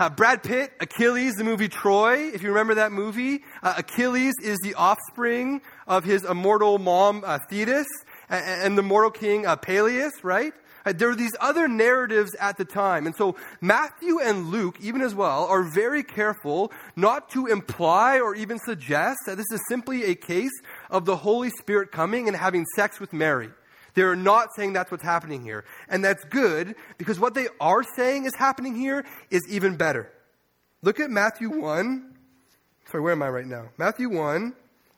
Uh, 0.00 0.08
Brad 0.08 0.42
Pitt, 0.42 0.72
Achilles, 0.80 1.34
the 1.34 1.44
movie 1.44 1.68
Troy, 1.68 2.28
if 2.28 2.42
you 2.42 2.48
remember 2.48 2.76
that 2.76 2.90
movie. 2.90 3.44
Uh, 3.62 3.74
Achilles 3.76 4.32
is 4.42 4.56
the 4.62 4.72
offspring 4.72 5.60
of 5.86 6.04
his 6.04 6.24
immortal 6.24 6.78
mom, 6.78 7.22
uh, 7.22 7.38
Thetis, 7.50 7.86
and, 8.30 8.62
and, 8.62 8.78
the 8.78 8.82
mortal 8.82 9.10
king, 9.10 9.44
uh, 9.44 9.56
Peleus, 9.56 10.24
right? 10.24 10.54
Uh, 10.86 10.94
there 10.94 11.08
were 11.08 11.14
these 11.14 11.36
other 11.38 11.68
narratives 11.68 12.34
at 12.40 12.56
the 12.56 12.64
time. 12.64 13.04
And 13.04 13.14
so 13.14 13.36
Matthew 13.60 14.20
and 14.20 14.46
Luke, 14.46 14.78
even 14.80 15.02
as 15.02 15.14
well, 15.14 15.44
are 15.48 15.64
very 15.64 16.02
careful 16.02 16.72
not 16.96 17.28
to 17.32 17.44
imply 17.44 18.20
or 18.20 18.34
even 18.34 18.58
suggest 18.58 19.18
that 19.26 19.36
this 19.36 19.52
is 19.52 19.60
simply 19.68 20.04
a 20.04 20.14
case 20.14 20.62
of 20.88 21.04
the 21.04 21.16
Holy 21.16 21.50
Spirit 21.50 21.92
coming 21.92 22.26
and 22.26 22.34
having 22.34 22.64
sex 22.74 23.00
with 23.00 23.12
Mary. 23.12 23.50
They're 23.94 24.16
not 24.16 24.54
saying 24.54 24.72
that's 24.72 24.90
what's 24.90 25.02
happening 25.02 25.42
here. 25.42 25.64
And 25.88 26.04
that's 26.04 26.24
good 26.24 26.74
because 26.98 27.18
what 27.18 27.34
they 27.34 27.48
are 27.60 27.82
saying 27.96 28.26
is 28.26 28.32
happening 28.36 28.74
here 28.74 29.04
is 29.30 29.42
even 29.48 29.76
better. 29.76 30.10
Look 30.82 31.00
at 31.00 31.10
Matthew 31.10 31.50
1. 31.50 32.14
Sorry, 32.90 33.02
where 33.02 33.12
am 33.12 33.22
I 33.22 33.28
right 33.28 33.46
now? 33.46 33.68
Matthew 33.76 34.08
1, 34.08 34.54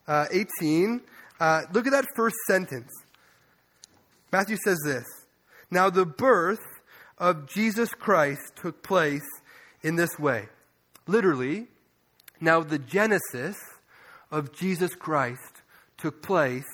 uh, 0.07 0.27
18. 0.31 1.01
Uh, 1.41 1.63
look 1.73 1.87
at 1.87 1.93
that 1.93 2.07
first 2.15 2.37
sentence. 2.47 2.91
Matthew 4.31 4.57
says 4.65 4.79
this 4.85 5.05
Now 5.71 5.91
the 5.91 6.07
birth 6.07 6.61
of 7.19 7.47
Jesus 7.47 7.91
Christ 7.91 8.57
took 8.57 8.83
place 8.83 9.29
in 9.83 9.97
this 9.97 10.19
way. 10.19 10.49
Literally, 11.07 11.67
now 12.41 12.61
the 12.61 12.79
genesis 12.79 13.57
of 14.31 14.53
Jesus 14.53 14.95
Christ 14.95 15.63
took 15.99 16.23
place 16.23 16.69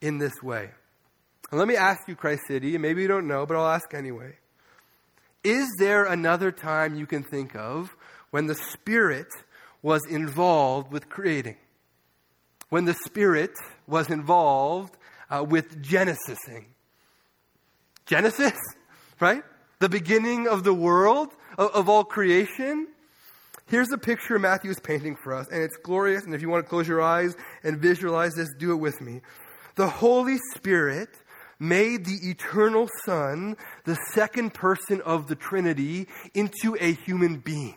in 0.00 0.18
this 0.18 0.42
way. 0.42 0.70
And 1.50 1.58
let 1.58 1.68
me 1.68 1.76
ask 1.76 2.06
you, 2.06 2.14
Christ 2.14 2.42
City, 2.46 2.76
maybe 2.76 3.02
you 3.02 3.08
don't 3.08 3.26
know, 3.26 3.46
but 3.46 3.56
I'll 3.56 3.68
ask 3.68 3.94
anyway. 3.94 4.36
Is 5.44 5.68
there 5.78 6.04
another 6.04 6.52
time 6.52 6.94
you 6.94 7.06
can 7.06 7.22
think 7.22 7.54
of 7.54 7.96
when 8.30 8.46
the 8.46 8.54
Spirit 8.54 9.28
was 9.82 10.02
involved 10.10 10.92
with 10.92 11.08
creating? 11.08 11.56
When 12.68 12.84
the 12.84 12.94
Spirit 13.06 13.52
was 13.86 14.10
involved 14.10 14.96
uh, 15.30 15.44
with 15.48 15.82
Genesising? 15.82 16.66
Genesis, 18.04 18.58
right? 19.20 19.42
The 19.78 19.88
beginning 19.88 20.48
of 20.48 20.64
the 20.64 20.74
world, 20.74 21.28
of, 21.56 21.70
of 21.70 21.88
all 21.88 22.04
creation. 22.04 22.88
Here's 23.66 23.92
a 23.92 23.98
picture 23.98 24.38
Matthew 24.38 24.70
is 24.70 24.80
painting 24.80 25.16
for 25.22 25.34
us, 25.34 25.46
and 25.50 25.62
it's 25.62 25.76
glorious. 25.76 26.24
And 26.24 26.34
if 26.34 26.42
you 26.42 26.48
want 26.50 26.64
to 26.64 26.68
close 26.68 26.88
your 26.88 27.00
eyes 27.00 27.36
and 27.62 27.78
visualize 27.78 28.34
this, 28.34 28.48
do 28.58 28.72
it 28.72 28.76
with 28.76 29.00
me. 29.00 29.20
The 29.76 29.88
Holy 29.88 30.38
Spirit 30.56 31.10
made 31.58 32.04
the 32.04 32.30
eternal 32.30 32.88
Son, 33.04 33.56
the 33.84 33.98
second 34.12 34.54
person 34.54 35.00
of 35.02 35.26
the 35.26 35.34
Trinity, 35.34 36.06
into 36.34 36.76
a 36.80 36.92
human 36.92 37.38
being. 37.38 37.76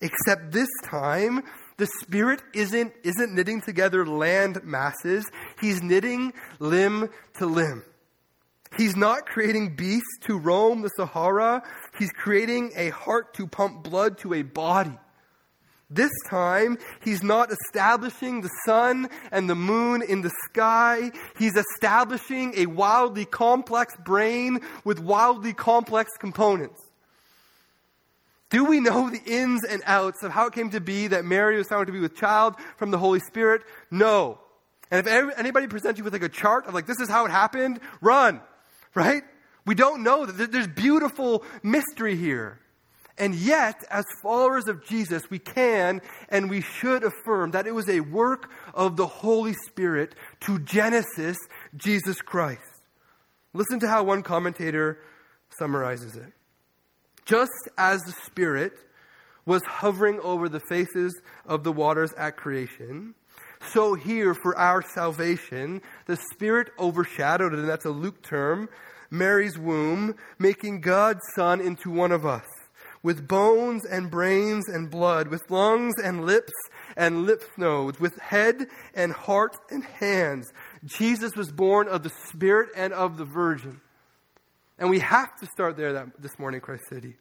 Except 0.00 0.52
this 0.52 0.68
time, 0.84 1.42
the 1.76 1.88
Spirit 2.00 2.42
isn't, 2.54 2.92
isn't 3.02 3.34
knitting 3.34 3.60
together 3.60 4.06
land 4.06 4.62
masses, 4.64 5.30
He's 5.60 5.82
knitting 5.82 6.32
limb 6.58 7.10
to 7.38 7.46
limb. 7.46 7.84
He's 8.76 8.96
not 8.96 9.26
creating 9.26 9.76
beasts 9.76 10.18
to 10.22 10.38
roam 10.38 10.82
the 10.82 10.90
Sahara, 10.96 11.62
He's 11.98 12.12
creating 12.12 12.72
a 12.76 12.90
heart 12.90 13.34
to 13.34 13.46
pump 13.46 13.82
blood 13.82 14.18
to 14.18 14.34
a 14.34 14.42
body. 14.42 14.98
This 15.90 16.12
time, 16.28 16.78
he's 17.02 17.22
not 17.22 17.50
establishing 17.50 18.42
the 18.42 18.50
sun 18.64 19.10
and 19.32 19.50
the 19.50 19.56
moon 19.56 20.02
in 20.02 20.22
the 20.22 20.30
sky. 20.48 21.10
He's 21.36 21.56
establishing 21.56 22.54
a 22.56 22.66
wildly 22.66 23.24
complex 23.24 23.96
brain 23.96 24.60
with 24.84 25.00
wildly 25.00 25.52
complex 25.52 26.12
components. 26.16 26.80
Do 28.50 28.64
we 28.64 28.80
know 28.80 29.10
the 29.10 29.22
ins 29.24 29.64
and 29.64 29.82
outs 29.84 30.22
of 30.22 30.30
how 30.30 30.46
it 30.46 30.52
came 30.52 30.70
to 30.70 30.80
be 30.80 31.08
that 31.08 31.24
Mary 31.24 31.56
was 31.56 31.68
found 31.68 31.86
to 31.88 31.92
be 31.92 32.00
with 32.00 32.16
child 32.16 32.54
from 32.76 32.92
the 32.92 32.98
Holy 32.98 33.20
Spirit? 33.20 33.62
No. 33.90 34.38
And 34.92 35.06
if 35.06 35.38
anybody 35.38 35.66
presents 35.66 35.98
you 35.98 36.04
with 36.04 36.12
like 36.12 36.22
a 36.22 36.28
chart 36.28 36.66
of 36.66 36.74
like, 36.74 36.86
this 36.86 37.00
is 37.00 37.08
how 37.08 37.24
it 37.26 37.30
happened, 37.30 37.80
run, 38.00 38.40
right? 38.94 39.22
We 39.66 39.74
don't 39.74 40.02
know 40.02 40.26
that 40.26 40.52
there's 40.52 40.66
beautiful 40.66 41.44
mystery 41.62 42.16
here. 42.16 42.60
And 43.20 43.34
yet, 43.34 43.84
as 43.90 44.06
followers 44.22 44.66
of 44.66 44.82
Jesus, 44.82 45.28
we 45.28 45.38
can 45.38 46.00
and 46.30 46.48
we 46.48 46.62
should 46.62 47.04
affirm 47.04 47.50
that 47.50 47.66
it 47.66 47.74
was 47.74 47.86
a 47.90 48.00
work 48.00 48.50
of 48.72 48.96
the 48.96 49.06
Holy 49.06 49.52
Spirit 49.68 50.14
to 50.40 50.58
Genesis 50.60 51.36
Jesus 51.76 52.22
Christ. 52.22 52.62
Listen 53.52 53.78
to 53.80 53.88
how 53.88 54.04
one 54.04 54.22
commentator 54.22 55.00
summarizes 55.58 56.16
it. 56.16 56.32
Just 57.26 57.68
as 57.76 58.00
the 58.00 58.14
Spirit 58.24 58.72
was 59.44 59.62
hovering 59.64 60.18
over 60.20 60.48
the 60.48 60.60
faces 60.70 61.14
of 61.44 61.62
the 61.62 61.72
waters 61.72 62.14
at 62.14 62.38
creation, 62.38 63.14
so 63.70 63.92
here 63.92 64.32
for 64.32 64.56
our 64.56 64.80
salvation, 64.80 65.82
the 66.06 66.18
Spirit 66.32 66.70
overshadowed, 66.78 67.52
and 67.52 67.68
that's 67.68 67.84
a 67.84 67.90
Luke 67.90 68.22
term, 68.22 68.70
Mary's 69.10 69.58
womb, 69.58 70.14
making 70.38 70.80
God's 70.80 71.20
Son 71.34 71.60
into 71.60 71.90
one 71.90 72.12
of 72.12 72.24
us 72.24 72.46
with 73.02 73.26
bones 73.26 73.84
and 73.84 74.10
brains 74.10 74.68
and 74.68 74.90
blood, 74.90 75.28
with 75.28 75.50
lungs 75.50 75.94
and 76.02 76.24
lips 76.26 76.52
and 76.96 77.26
lymph 77.26 77.48
nodes, 77.56 77.98
with 77.98 78.18
head 78.18 78.66
and 78.94 79.12
heart 79.12 79.56
and 79.70 79.84
hands. 79.84 80.52
Jesus 80.84 81.34
was 81.34 81.50
born 81.50 81.88
of 81.88 82.02
the 82.02 82.12
Spirit 82.28 82.70
and 82.76 82.92
of 82.92 83.16
the 83.16 83.24
Virgin. 83.24 83.80
And 84.78 84.90
we 84.90 84.98
have 85.00 85.34
to 85.40 85.46
start 85.46 85.76
there 85.76 85.92
that, 85.94 86.08
this 86.20 86.38
morning, 86.38 86.60
Christ 86.60 86.84
City. 86.88 87.16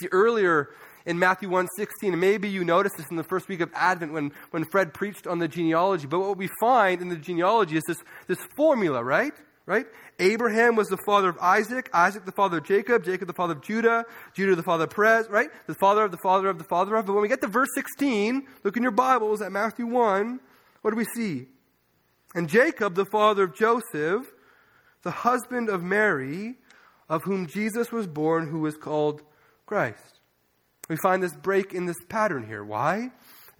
See, 0.00 0.08
earlier 0.10 0.70
in 1.04 1.18
Matthew 1.18 1.48
1.16, 1.48 1.68
and 2.02 2.20
maybe 2.20 2.48
you 2.48 2.64
noticed 2.64 2.96
this 2.96 3.06
in 3.10 3.16
the 3.16 3.24
first 3.24 3.48
week 3.48 3.60
of 3.60 3.70
Advent 3.74 4.12
when, 4.12 4.32
when 4.50 4.64
Fred 4.64 4.92
preached 4.92 5.26
on 5.26 5.38
the 5.38 5.46
genealogy, 5.46 6.08
but 6.08 6.18
what 6.18 6.36
we 6.36 6.48
find 6.60 7.00
in 7.00 7.08
the 7.08 7.16
genealogy 7.16 7.76
is 7.76 7.84
this, 7.86 7.98
this 8.26 8.40
formula, 8.56 9.02
right? 9.02 9.32
Right? 9.66 9.86
Abraham 10.18 10.76
was 10.76 10.88
the 10.88 10.96
father 10.96 11.28
of 11.28 11.38
Isaac, 11.38 11.90
Isaac 11.92 12.24
the 12.24 12.32
father 12.32 12.58
of 12.58 12.64
Jacob, 12.64 13.04
Jacob 13.04 13.26
the 13.26 13.34
father 13.34 13.52
of 13.54 13.62
Judah, 13.62 14.04
Judah 14.32 14.54
the 14.54 14.62
father 14.62 14.84
of 14.84 14.90
Perez, 14.90 15.28
right? 15.28 15.50
The 15.66 15.74
father 15.74 16.04
of 16.04 16.12
the 16.12 16.18
father 16.18 16.48
of 16.48 16.58
the 16.58 16.64
father 16.64 16.94
of. 16.94 17.06
But 17.06 17.12
when 17.12 17.22
we 17.22 17.28
get 17.28 17.40
to 17.42 17.48
verse 17.48 17.68
16, 17.74 18.46
look 18.64 18.76
in 18.76 18.82
your 18.82 18.92
Bibles 18.92 19.42
at 19.42 19.52
Matthew 19.52 19.86
1, 19.86 20.40
what 20.82 20.90
do 20.92 20.96
we 20.96 21.04
see? 21.04 21.48
And 22.34 22.48
Jacob, 22.48 22.94
the 22.94 23.06
father 23.06 23.44
of 23.44 23.56
Joseph, 23.56 24.26
the 25.02 25.10
husband 25.10 25.68
of 25.68 25.82
Mary, 25.82 26.54
of 27.08 27.24
whom 27.24 27.46
Jesus 27.46 27.90
was 27.90 28.06
born, 28.06 28.48
who 28.48 28.60
was 28.60 28.76
called 28.76 29.22
Christ. 29.66 30.20
We 30.88 30.96
find 30.96 31.22
this 31.22 31.34
break 31.34 31.72
in 31.74 31.86
this 31.86 31.96
pattern 32.08 32.46
here. 32.46 32.64
Why? 32.64 33.10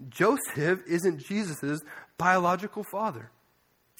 Joseph 0.08 0.80
isn't 0.86 1.18
Jesus' 1.18 1.80
biological 2.18 2.84
father. 2.84 3.30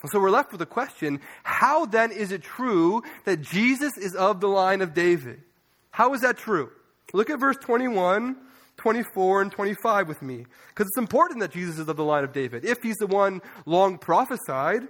So 0.04 0.20
we're 0.20 0.30
left 0.30 0.52
with 0.52 0.60
a 0.60 0.66
question 0.66 1.20
how 1.42 1.86
then 1.86 2.12
is 2.12 2.30
it 2.30 2.42
true 2.42 3.02
that 3.24 3.40
Jesus 3.40 3.96
is 3.96 4.14
of 4.14 4.40
the 4.40 4.48
line 4.48 4.82
of 4.82 4.94
David? 4.94 5.42
How 5.90 6.12
is 6.12 6.20
that 6.20 6.36
true? 6.36 6.70
Look 7.14 7.30
at 7.30 7.40
verse 7.40 7.56
21, 7.62 8.36
24, 8.76 9.42
and 9.42 9.50
25 9.50 10.08
with 10.08 10.20
me. 10.20 10.44
Because 10.68 10.88
it's 10.88 10.98
important 10.98 11.40
that 11.40 11.52
Jesus 11.52 11.78
is 11.78 11.88
of 11.88 11.96
the 11.96 12.04
line 12.04 12.24
of 12.24 12.32
David. 12.32 12.64
If 12.64 12.82
he's 12.82 12.96
the 12.96 13.06
one 13.06 13.40
long 13.64 13.96
prophesied, 13.96 14.82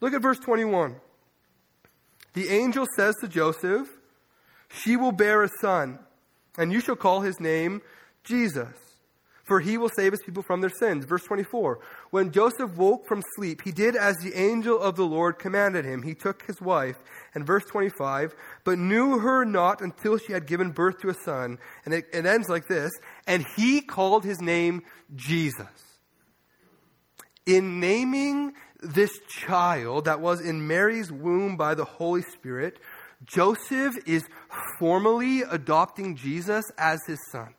look 0.00 0.14
at 0.14 0.22
verse 0.22 0.38
21. 0.38 0.94
The 2.34 2.48
angel 2.48 2.86
says 2.96 3.16
to 3.20 3.28
Joseph, 3.28 3.88
She 4.68 4.96
will 4.96 5.12
bear 5.12 5.42
a 5.42 5.48
son, 5.60 5.98
and 6.56 6.72
you 6.72 6.80
shall 6.80 6.96
call 6.96 7.22
his 7.22 7.40
name 7.40 7.82
Jesus 8.22 8.91
for 9.44 9.60
he 9.60 9.76
will 9.76 9.90
save 9.96 10.12
his 10.12 10.22
people 10.22 10.42
from 10.42 10.60
their 10.60 10.70
sins. 10.70 11.04
Verse 11.04 11.24
24. 11.24 11.80
When 12.10 12.30
Joseph 12.30 12.76
woke 12.76 13.06
from 13.06 13.22
sleep, 13.36 13.62
he 13.64 13.72
did 13.72 13.96
as 13.96 14.16
the 14.18 14.34
angel 14.34 14.78
of 14.78 14.96
the 14.96 15.06
Lord 15.06 15.38
commanded 15.38 15.84
him. 15.84 16.02
He 16.02 16.14
took 16.14 16.46
his 16.46 16.60
wife. 16.60 16.96
And 17.34 17.46
verse 17.46 17.64
25, 17.64 18.34
but 18.62 18.78
knew 18.78 19.18
her 19.18 19.44
not 19.44 19.80
until 19.80 20.18
she 20.18 20.32
had 20.32 20.46
given 20.46 20.70
birth 20.70 21.00
to 21.00 21.08
a 21.08 21.14
son. 21.24 21.58
And 21.84 21.94
it, 21.94 22.04
it 22.12 22.26
ends 22.26 22.48
like 22.48 22.68
this. 22.68 22.92
And 23.26 23.44
he 23.56 23.80
called 23.80 24.24
his 24.24 24.40
name 24.40 24.82
Jesus. 25.14 25.66
In 27.46 27.80
naming 27.80 28.52
this 28.80 29.18
child 29.28 30.04
that 30.04 30.20
was 30.20 30.40
in 30.40 30.66
Mary's 30.66 31.10
womb 31.10 31.56
by 31.56 31.74
the 31.74 31.84
Holy 31.84 32.22
Spirit, 32.22 32.78
Joseph 33.24 33.96
is 34.06 34.24
formally 34.78 35.42
adopting 35.42 36.16
Jesus 36.16 36.64
as 36.76 37.00
his 37.06 37.18
son. 37.30 37.54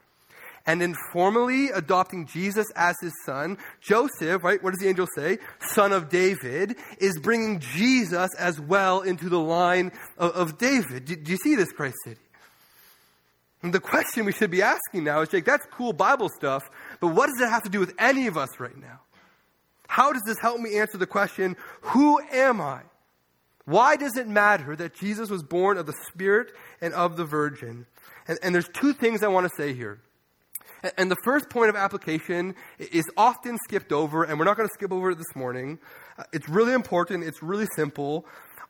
And 0.65 0.81
in 0.81 0.95
formally 1.11 1.69
adopting 1.69 2.25
Jesus 2.25 2.67
as 2.75 2.95
his 3.01 3.11
son, 3.25 3.57
Joseph, 3.81 4.43
right, 4.43 4.63
what 4.63 4.71
does 4.71 4.79
the 4.79 4.87
angel 4.87 5.07
say? 5.13 5.39
Son 5.59 5.91
of 5.91 6.09
David, 6.09 6.77
is 6.99 7.19
bringing 7.19 7.59
Jesus 7.59 8.29
as 8.39 8.61
well 8.61 9.01
into 9.01 9.27
the 9.27 9.39
line 9.39 9.91
of, 10.17 10.31
of 10.31 10.57
David. 10.57 11.05
Do, 11.05 11.15
do, 11.17 11.31
you 11.31 11.37
see 11.37 11.55
this, 11.55 11.71
Christ 11.73 11.97
City? 12.05 12.21
And 13.61 13.73
the 13.73 13.81
question 13.81 14.25
we 14.25 14.31
should 14.31 14.51
be 14.51 14.61
asking 14.61 15.03
now 15.03 15.21
is, 15.21 15.29
Jake, 15.29 15.45
that's 15.45 15.65
cool 15.71 15.91
Bible 15.91 16.29
stuff, 16.29 16.63
but 17.01 17.07
what 17.07 17.27
does 17.27 17.41
it 17.41 17.49
have 17.49 17.63
to 17.63 17.69
do 17.69 17.79
with 17.79 17.93
any 17.99 18.27
of 18.27 18.37
us 18.37 18.59
right 18.59 18.77
now? 18.77 19.01
How 19.87 20.13
does 20.13 20.23
this 20.25 20.37
help 20.39 20.59
me 20.59 20.77
answer 20.77 20.97
the 20.97 21.05
question, 21.05 21.57
who 21.81 22.19
am 22.31 22.61
I? 22.61 22.81
Why 23.65 23.95
does 23.95 24.17
it 24.17 24.27
matter 24.27 24.75
that 24.75 24.93
Jesus 24.93 25.29
was 25.29 25.43
born 25.43 25.77
of 25.77 25.85
the 25.85 25.93
Spirit 26.09 26.49
and 26.81 26.93
of 26.93 27.15
the 27.15 27.25
Virgin? 27.25 27.85
And, 28.27 28.39
and 28.41 28.55
there's 28.55 28.67
two 28.69 28.93
things 28.93 29.23
I 29.23 29.27
want 29.27 29.47
to 29.47 29.53
say 29.55 29.73
here. 29.73 29.99
And 30.97 31.09
the 31.09 31.17
first 31.23 31.49
point 31.49 31.69
of 31.69 31.75
application 31.75 32.55
is 32.77 33.05
often 33.15 33.57
skipped 33.63 33.91
over, 33.91 34.23
and 34.23 34.37
we're 34.37 34.45
not 34.45 34.57
going 34.57 34.67
to 34.67 34.73
skip 34.73 34.91
over 34.91 35.11
it 35.11 35.17
this 35.17 35.35
morning. 35.35 35.79
Uh, 36.17 36.23
it's 36.33 36.49
really 36.49 36.73
important, 36.73 37.23
it's 37.23 37.41
really 37.41 37.67
simple. 37.75 38.25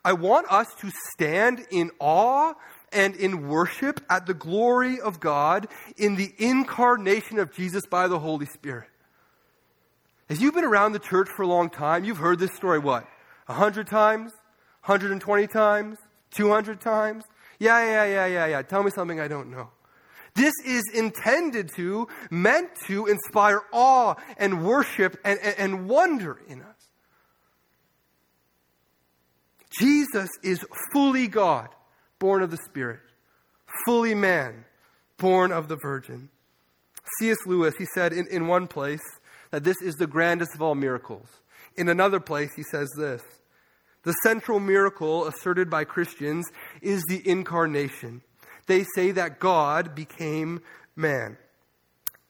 I 0.06 0.14
want 0.14 0.52
us 0.52 0.68
to 0.82 0.92
stand 1.14 1.66
in 1.72 1.90
awe 2.00 2.54
and 2.92 3.16
in 3.16 3.48
worship 3.48 4.02
at 4.10 4.28
the 4.28 4.34
glory 4.34 5.00
of 5.00 5.20
God 5.20 5.68
in 5.98 6.16
the 6.16 6.34
incarnation 6.38 7.40
of 7.40 7.52
Jesus 7.52 7.86
by 7.88 8.08
the 8.08 8.20
Holy 8.20 8.46
Spirit. 8.46 8.90
If 10.30 10.40
you've 10.40 10.54
been 10.54 10.64
around 10.64 10.92
the 10.92 11.00
church 11.00 11.30
for 11.36 11.44
a 11.44 11.48
long 11.48 11.70
time, 11.70 12.04
you've 12.04 12.18
heard 12.18 12.40
this 12.40 12.54
story 12.56 12.80
what? 12.80 13.08
A 13.48 13.54
hundred 13.54 13.88
times? 13.88 14.32
120 14.86 15.48
times? 15.48 15.98
200 16.32 16.80
times? 16.80 17.24
Yeah, 17.60 17.84
yeah, 17.86 18.06
yeah, 18.06 18.26
yeah, 18.26 18.46
yeah. 18.48 18.62
Tell 18.62 18.84
me 18.84 18.92
something 18.92 19.20
I 19.20 19.28
don't 19.28 19.50
know. 19.50 19.70
This 20.36 20.54
is 20.66 20.84
intended 20.94 21.70
to, 21.76 22.08
meant 22.32 22.70
to 22.88 23.06
inspire 23.06 23.62
awe 23.72 24.16
and 24.38 24.66
worship 24.66 25.18
and, 25.24 25.40
and, 25.40 25.56
and 25.58 25.88
wonder 25.88 26.40
in 26.48 26.62
us. 26.62 26.68
Jesus 29.80 30.30
is 30.44 30.66
fully 30.92 31.28
God, 31.28 31.70
born 32.20 32.42
of 32.42 32.52
the 32.52 32.58
Spirit, 32.58 33.00
fully 33.86 34.16
man, 34.16 34.66
born 35.18 35.52
of 35.52 35.68
the 35.68 35.78
Virgin. 35.82 36.30
C.S. 37.20 37.38
Lewis, 37.46 37.76
he 37.78 37.86
said 37.94 38.14
in, 38.14 38.28
in 38.28 38.48
one 38.48 38.68
place 38.68 39.02
that 39.52 39.64
this 39.64 39.82
is 39.82 39.96
the 39.96 40.08
grandest 40.08 40.56
of 40.56 40.62
all 40.62 40.76
miracles. 40.76 41.28
In 41.76 41.90
another 41.90 42.20
place, 42.20 42.52
he 42.56 42.64
says 42.64 42.90
this 42.98 43.22
The 44.04 44.14
central 44.24 44.60
miracle 44.60 45.28
asserted 45.28 45.70
by 45.70 45.84
Christians 45.84 46.46
is 46.82 47.04
the 47.08 47.28
incarnation 47.28 48.22
they 48.68 48.86
say 48.96 49.12
that 49.12 49.40
God 49.40 49.96
became 49.96 50.62
man. 50.96 51.38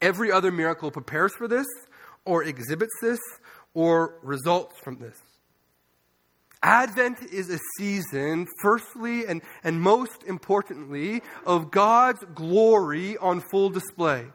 Every 0.02 0.32
other 0.32 0.52
miracle 0.52 0.92
prepares 0.92 1.34
for 1.34 1.48
this, 1.48 1.68
or 2.26 2.44
exhibits 2.44 2.94
this, 3.02 3.20
or 3.74 4.16
results 4.22 4.80
from 4.84 4.98
this. 5.00 5.18
Advent 6.62 7.22
is 7.32 7.50
a 7.50 7.60
season, 7.78 8.48
firstly 8.62 9.26
and, 9.26 9.42
and 9.66 9.82
most 9.82 10.24
importantly, 10.26 11.22
of 11.46 11.72
God's 11.72 12.24
glory 12.34 13.18
on 13.18 13.42
full 13.52 13.70
display. 13.70 14.26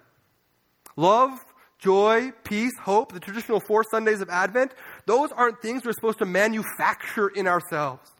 Love, 0.97 1.39
joy, 1.79 2.33
peace, 2.45 2.77
hope, 2.83 3.13
the 3.13 3.21
traditional 3.21 3.61
four 3.61 3.83
Sundays 3.91 4.21
of 4.21 4.29
Advent, 4.29 4.73
those 5.07 5.31
aren't 5.33 5.63
things 5.63 5.85
we're 5.85 5.93
supposed 5.93 6.19
to 6.19 6.27
manufacture 6.27 7.29
in 7.29 7.47
ourselves. 7.47 8.11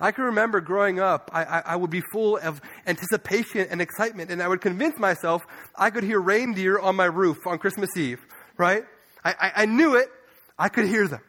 I 0.00 0.12
can 0.12 0.24
remember 0.24 0.60
growing 0.60 1.00
up, 1.00 1.30
I, 1.32 1.44
I, 1.44 1.62
I, 1.66 1.76
would 1.76 1.90
be 1.90 2.02
full 2.12 2.38
of 2.38 2.60
anticipation 2.86 3.66
and 3.68 3.80
excitement, 3.80 4.30
and 4.30 4.40
I 4.40 4.46
would 4.46 4.60
convince 4.60 4.96
myself 4.96 5.44
I 5.74 5.90
could 5.90 6.04
hear 6.04 6.20
reindeer 6.20 6.78
on 6.78 6.94
my 6.94 7.06
roof 7.06 7.46
on 7.46 7.58
Christmas 7.58 7.96
Eve, 7.96 8.20
right? 8.56 8.84
I, 9.24 9.52
I, 9.56 9.66
knew 9.66 9.96
it. 9.96 10.08
I 10.56 10.68
could 10.68 10.86
hear 10.86 11.08
them. 11.08 11.20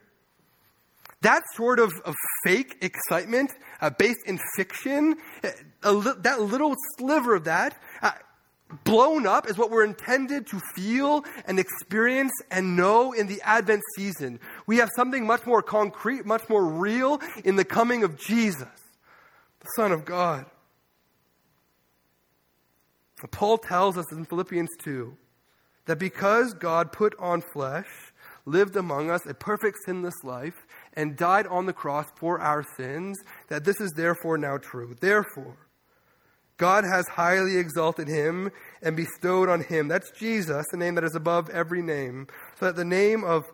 That 1.21 1.41
sort 1.55 1.79
of, 1.79 1.91
of 2.05 2.13
fake 2.43 2.77
excitement 2.81 3.51
uh, 3.81 3.89
based 3.89 4.19
in 4.25 4.39
fiction, 4.55 5.15
uh, 5.43 5.91
li- 5.91 6.13
that 6.19 6.39
little 6.39 6.75
sliver 6.97 7.35
of 7.35 7.45
that, 7.45 7.75
uh, 8.01 8.11
blown 8.83 9.25
up 9.25 9.49
is 9.49 9.57
what 9.57 9.71
we're 9.71 9.83
intended 9.83 10.47
to 10.47 10.59
feel 10.75 11.25
and 11.45 11.59
experience 11.59 12.33
and 12.51 12.75
know 12.75 13.13
in 13.13 13.27
the 13.27 13.41
Advent 13.41 13.81
season. 13.95 14.39
We 14.67 14.77
have 14.77 14.89
something 14.95 15.25
much 15.25 15.45
more 15.45 15.61
concrete, 15.61 16.25
much 16.25 16.47
more 16.49 16.65
real 16.65 17.19
in 17.43 17.55
the 17.55 17.65
coming 17.65 18.03
of 18.03 18.17
Jesus, 18.17 18.67
the 19.59 19.69
Son 19.75 19.91
of 19.91 20.05
God. 20.05 20.45
Paul 23.31 23.57
tells 23.57 23.97
us 23.97 24.11
in 24.11 24.25
Philippians 24.25 24.69
2 24.79 25.15
that 25.85 25.99
because 25.99 26.53
God 26.53 26.91
put 26.91 27.15
on 27.19 27.41
flesh, 27.41 27.87
lived 28.45 28.75
among 28.75 29.09
us 29.09 29.25
a 29.25 29.33
perfect 29.33 29.77
sinless 29.85 30.23
life, 30.23 30.65
and 30.93 31.17
died 31.17 31.47
on 31.47 31.65
the 31.65 31.73
cross 31.73 32.07
for 32.15 32.39
our 32.39 32.63
sins, 32.77 33.17
that 33.47 33.65
this 33.65 33.81
is 33.81 33.91
therefore 33.91 34.37
now 34.37 34.57
true. 34.57 34.95
Therefore, 34.99 35.57
God 36.59 36.83
has 36.83 37.07
highly 37.07 37.57
exalted 37.57 38.09
him 38.09 38.51
and 38.83 38.95
bestowed 38.95 39.47
on 39.47 39.63
him, 39.63 39.87
that's 39.87 40.11
Jesus, 40.11 40.65
the 40.69 40.77
name 40.77 40.95
that 40.95 41.05
is 41.05 41.15
above 41.15 41.49
every 41.49 41.81
name, 41.81 42.27
so 42.59 42.65
that 42.65 42.75
the 42.75 42.85
name 42.85 43.23
of 43.23 43.45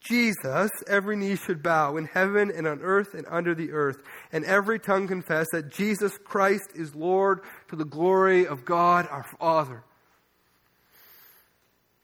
Jesus, 0.00 0.70
every 0.86 1.14
knee 1.14 1.36
should 1.36 1.62
bow 1.62 1.96
in 1.98 2.06
heaven 2.06 2.50
and 2.50 2.66
on 2.66 2.80
earth 2.80 3.14
and 3.14 3.26
under 3.28 3.54
the 3.54 3.70
earth, 3.70 3.98
and 4.32 4.46
every 4.46 4.78
tongue 4.78 5.06
confess 5.06 5.46
that 5.52 5.70
Jesus 5.70 6.18
Christ 6.24 6.70
is 6.74 6.94
Lord 6.94 7.40
to 7.68 7.76
the 7.76 7.84
glory 7.84 8.46
of 8.46 8.64
God 8.64 9.06
our 9.10 9.24
Father. 9.38 9.84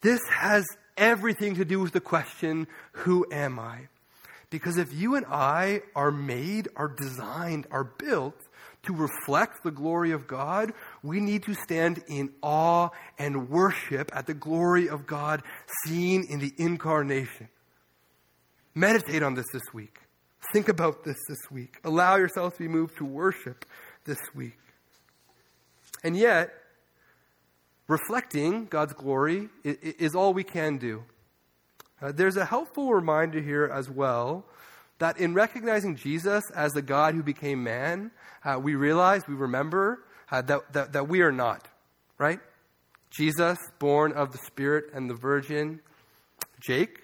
This 0.03 0.21
has 0.31 0.65
everything 0.97 1.55
to 1.57 1.65
do 1.65 1.81
with 1.81 1.93
the 1.93 2.01
question, 2.01 2.67
Who 2.93 3.27
am 3.33 3.59
I? 3.59 3.89
Because 4.51 4.77
if 4.77 4.93
you 4.93 5.15
and 5.15 5.25
I 5.27 5.83
are 5.95 6.11
made, 6.11 6.69
are 6.77 6.89
designed, 6.89 7.67
are 7.71 7.85
built 7.85 8.37
to 8.85 8.95
reflect 8.95 9.63
the 9.63 9.71
glory 9.71 10.13
of 10.13 10.27
God, 10.27 10.73
we 11.03 11.21
need 11.21 11.43
to 11.45 11.55
stand 11.55 12.03
in 12.09 12.33
awe 12.43 12.89
and 13.19 13.51
worship 13.51 14.11
at 14.15 14.27
the 14.27 14.35
glory 14.35 14.89
of 14.89 15.07
God 15.07 15.43
seen 15.85 16.27
in 16.29 16.39
the 16.39 16.53
incarnation. 16.57 17.49
Meditate 18.75 19.23
on 19.23 19.35
this 19.35 19.47
this 19.53 19.63
week. 19.75 19.99
Think 20.53 20.69
about 20.69 21.05
this 21.05 21.19
this 21.29 21.51
week. 21.51 21.79
Allow 21.85 22.17
yourself 22.17 22.55
to 22.55 22.61
be 22.61 22.69
moved 22.69 22.97
to 22.99 23.05
worship 23.05 23.67
this 24.05 24.19
week. 24.35 24.57
And 26.03 26.17
yet, 26.17 26.51
reflecting 27.87 28.67
God's 28.67 28.95
glory 28.95 29.49
is 29.65 30.15
all 30.15 30.33
we 30.33 30.45
can 30.45 30.79
do. 30.79 31.05
Uh, 32.01 32.13
there's 32.13 32.37
a 32.37 32.47
helpful 32.47 32.95
reminder 32.95 33.41
here 33.41 33.71
as 33.71 33.91
well 33.91 34.47
that 35.01 35.19
in 35.19 35.35
recognizing 35.35 35.97
Jesus 35.97 36.45
as 36.55 36.73
the 36.73 36.83
God 36.83 37.15
who 37.15 37.23
became 37.23 37.65
man, 37.65 38.11
uh, 38.45 38.59
we 38.63 38.75
realize, 38.75 39.27
we 39.27 39.35
remember 39.35 40.05
uh, 40.31 40.43
that, 40.43 40.73
that, 40.73 40.93
that 40.93 41.09
we 41.09 41.23
are 41.23 41.33
not, 41.33 41.67
right? 42.19 42.39
Jesus, 43.11 43.59
born 43.79 44.13
of 44.13 44.31
the 44.33 44.39
Spirit 44.47 44.85
and 44.95 45.11
the 45.11 45.15
Virgin. 45.15 45.81
Jake, 46.61 47.01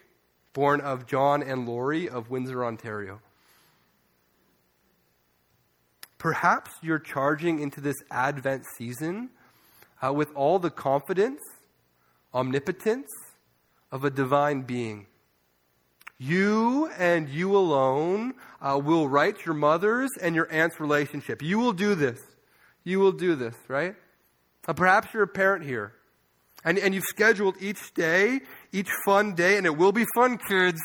born 0.52 0.80
of 0.82 1.06
John 1.06 1.42
and 1.42 1.66
Lori 1.66 2.08
of 2.08 2.30
Windsor, 2.30 2.64
Ontario. 2.64 3.20
Perhaps 6.18 6.72
you're 6.82 6.98
charging 6.98 7.60
into 7.60 7.80
this 7.80 7.96
Advent 8.10 8.64
season 8.76 9.30
uh, 10.04 10.12
with 10.12 10.28
all 10.34 10.58
the 10.58 10.70
confidence, 10.70 11.40
omnipotence 12.34 13.08
of 13.90 14.04
a 14.04 14.10
divine 14.10 14.62
being. 14.62 15.06
You 16.18 16.88
and 16.98 17.28
you 17.28 17.56
alone 17.56 18.34
uh, 18.60 18.80
will 18.82 19.06
right 19.06 19.36
your 19.44 19.54
mother's 19.54 20.10
and 20.20 20.34
your 20.34 20.50
aunt's 20.50 20.80
relationship. 20.80 21.42
You 21.42 21.58
will 21.58 21.74
do 21.74 21.94
this. 21.94 22.20
You 22.84 23.00
will 23.00 23.12
do 23.12 23.34
this, 23.34 23.54
right? 23.68 23.94
Uh, 24.66 24.72
perhaps 24.72 25.12
you're 25.12 25.24
a 25.24 25.28
parent 25.28 25.64
here. 25.64 25.92
And, 26.64 26.78
and 26.78 26.94
you've 26.94 27.04
scheduled 27.04 27.56
each 27.60 27.94
day, 27.94 28.40
each 28.72 28.88
fun 29.04 29.34
day, 29.34 29.56
and 29.56 29.66
it 29.66 29.76
will 29.76 29.92
be 29.92 30.04
fun, 30.14 30.38
kids. 30.38 30.80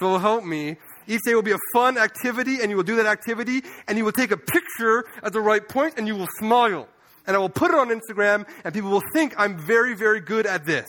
So 0.00 0.18
help 0.18 0.44
me. 0.44 0.76
Each 1.06 1.20
day 1.24 1.34
will 1.34 1.42
be 1.42 1.52
a 1.52 1.58
fun 1.72 1.96
activity, 1.98 2.60
and 2.60 2.70
you 2.70 2.76
will 2.76 2.82
do 2.82 2.96
that 2.96 3.06
activity, 3.06 3.62
and 3.86 3.96
you 3.96 4.04
will 4.04 4.12
take 4.12 4.32
a 4.32 4.36
picture 4.36 5.04
at 5.22 5.32
the 5.32 5.40
right 5.40 5.66
point, 5.68 5.94
and 5.96 6.08
you 6.08 6.16
will 6.16 6.28
smile. 6.38 6.88
And 7.26 7.36
I 7.36 7.38
will 7.38 7.48
put 7.48 7.70
it 7.70 7.76
on 7.76 7.88
Instagram, 7.88 8.46
and 8.64 8.74
people 8.74 8.90
will 8.90 9.02
think 9.12 9.34
I'm 9.38 9.58
very, 9.58 9.94
very 9.94 10.20
good 10.20 10.46
at 10.46 10.64
this. 10.64 10.86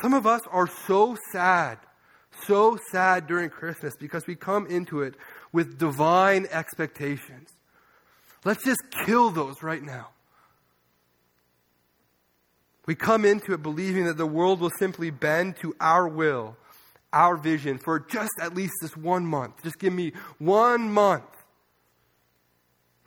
Some 0.00 0.14
of 0.14 0.26
us 0.26 0.40
are 0.50 0.68
so 0.86 1.16
sad, 1.32 1.78
so 2.46 2.78
sad 2.90 3.26
during 3.26 3.50
Christmas 3.50 3.94
because 3.96 4.26
we 4.26 4.34
come 4.34 4.66
into 4.66 5.02
it 5.02 5.14
with 5.52 5.78
divine 5.78 6.46
expectations. 6.50 7.50
Let's 8.44 8.64
just 8.64 8.82
kill 9.06 9.30
those 9.30 9.62
right 9.62 9.82
now. 9.82 10.08
We 12.86 12.94
come 12.94 13.24
into 13.24 13.54
it 13.54 13.62
believing 13.62 14.04
that 14.04 14.18
the 14.18 14.26
world 14.26 14.60
will 14.60 14.72
simply 14.78 15.10
bend 15.10 15.56
to 15.62 15.74
our 15.80 16.06
will, 16.06 16.56
our 17.12 17.36
vision 17.36 17.78
for 17.78 17.98
just 17.98 18.32
at 18.40 18.54
least 18.54 18.74
this 18.82 18.96
one 18.96 19.24
month. 19.24 19.62
Just 19.62 19.78
give 19.78 19.92
me 19.92 20.12
one 20.38 20.92
month. 20.92 21.24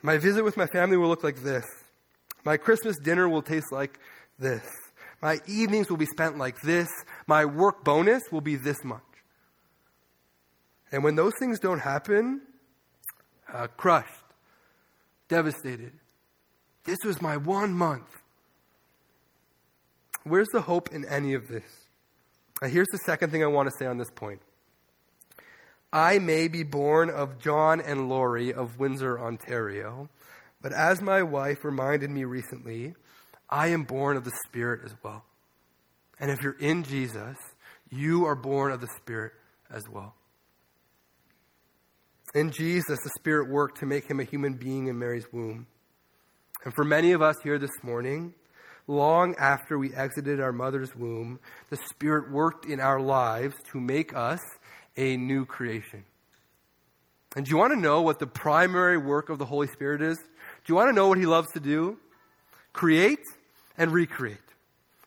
My 0.02 0.18
visit 0.18 0.44
with 0.44 0.58
my 0.58 0.68
family 0.68 0.98
will 0.98 1.10
look 1.10 1.24
like 1.24 1.44
this. 1.44 1.66
My 2.44 2.58
Christmas 2.58 2.98
dinner 2.98 3.28
will 3.28 3.42
taste 3.42 3.72
like 3.72 4.00
this. 4.40 4.64
My 5.22 5.40
evenings 5.48 5.90
will 5.90 5.98
be 5.98 6.06
spent 6.06 6.38
like 6.38 6.62
this. 6.62 6.88
My 7.26 7.46
work 7.46 7.84
bonus 7.84 8.24
will 8.32 8.42
be 8.42 8.56
this 8.56 8.84
much. 8.84 9.02
And 10.92 11.04
when 11.04 11.16
those 11.16 11.34
things 11.40 11.60
don't 11.60 11.80
happen, 11.80 12.42
uh, 13.52 13.68
crushed, 13.78 14.24
devastated. 15.28 15.94
This 16.86 17.00
was 17.04 17.22
my 17.22 17.38
one 17.38 17.74
month. 17.74 18.08
Where's 20.24 20.48
the 20.50 20.62
hope 20.62 20.90
in 20.92 21.06
any 21.06 21.34
of 21.34 21.48
this? 21.48 21.88
Now, 22.62 22.68
here's 22.68 22.88
the 22.92 23.00
second 23.06 23.32
thing 23.32 23.44
I 23.44 23.48
want 23.48 23.70
to 23.70 23.76
say 23.78 23.86
on 23.86 23.98
this 23.98 24.10
point. 24.10 24.42
I 25.92 26.20
may 26.20 26.48
be 26.48 26.64
born 26.64 27.10
of 27.10 27.40
John 27.40 27.80
and 27.80 28.10
Lori 28.10 28.54
of 28.54 28.78
Windsor, 28.78 29.20
Ontario, 29.20 30.10
but 30.62 30.74
as 30.74 31.02
my 31.02 31.24
wife 31.24 31.64
reminded 31.64 32.10
me 32.10 32.26
recently, 32.26 32.96
I 33.50 33.68
am 33.68 33.84
born 33.84 34.18
of 34.18 34.26
the 34.26 34.34
Spirit 34.48 34.82
as 34.86 34.94
well. 35.04 35.24
And 36.20 36.32
if 36.32 36.42
you're 36.42 36.60
in 36.60 36.84
Jesus, 36.84 37.38
you 37.90 38.26
are 38.26 38.36
born 38.36 38.72
of 38.72 38.82
the 38.82 38.90
Spirit 38.98 39.34
as 39.72 39.84
well. 39.90 40.14
In 42.34 42.52
Jesus, 42.52 43.00
the 43.04 43.12
Spirit 43.18 43.50
worked 43.50 43.80
to 43.80 43.86
make 43.86 44.10
him 44.10 44.20
a 44.20 44.24
human 44.24 44.54
being 44.54 44.88
in 44.88 45.00
Mary's 45.00 45.32
womb. 45.32 45.68
And 46.66 46.74
for 46.74 46.84
many 46.84 47.14
of 47.14 47.22
us 47.22 47.38
here 47.42 47.58
this 47.58 47.84
morning, 47.84 48.34
long 48.88 49.36
after 49.40 49.78
we 49.78 49.94
exited 49.94 50.42
our 50.42 50.52
mother's 50.52 50.96
womb, 50.96 51.40
the 51.70 51.78
Spirit 51.90 52.32
worked 52.32 52.66
in 52.66 52.80
our 52.80 53.00
lives 53.00 53.56
to 53.72 53.80
make 53.80 54.16
us 54.16 54.42
a 54.98 55.16
new 55.16 55.46
creation. 55.46 56.04
And 57.36 57.46
do 57.46 57.52
you 57.52 57.58
want 57.58 57.74
to 57.74 57.80
know 57.80 58.02
what 58.02 58.20
the 58.20 58.28
primary 58.28 58.98
work 58.98 59.30
of 59.30 59.38
the 59.38 59.46
Holy 59.46 59.68
Spirit 59.68 60.02
is? 60.02 60.18
Do 60.18 60.64
you 60.68 60.76
want 60.76 60.90
to 60.90 60.94
know 60.94 61.08
what 61.08 61.18
He 61.18 61.26
loves 61.26 61.52
to 61.54 61.60
do? 61.60 61.98
Create 62.74 63.20
and 63.78 63.92
recreate. 63.92 64.38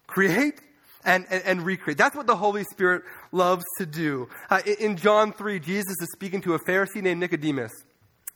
Create 0.06 0.61
and, 1.04 1.26
and, 1.30 1.42
and, 1.44 1.62
recreate. 1.66 1.96
That's 1.96 2.14
what 2.14 2.26
the 2.26 2.37
Holy 2.37 2.64
Spirit 2.64 3.02
loves 3.33 3.64
to 3.78 3.87
do. 3.87 4.28
Uh, 4.50 4.61
in 4.78 4.96
John 4.96 5.33
3, 5.33 5.59
Jesus 5.59 5.94
is 6.00 6.09
speaking 6.12 6.40
to 6.42 6.54
a 6.54 6.59
Pharisee 6.59 7.02
named 7.02 7.20
Nicodemus. 7.20 7.72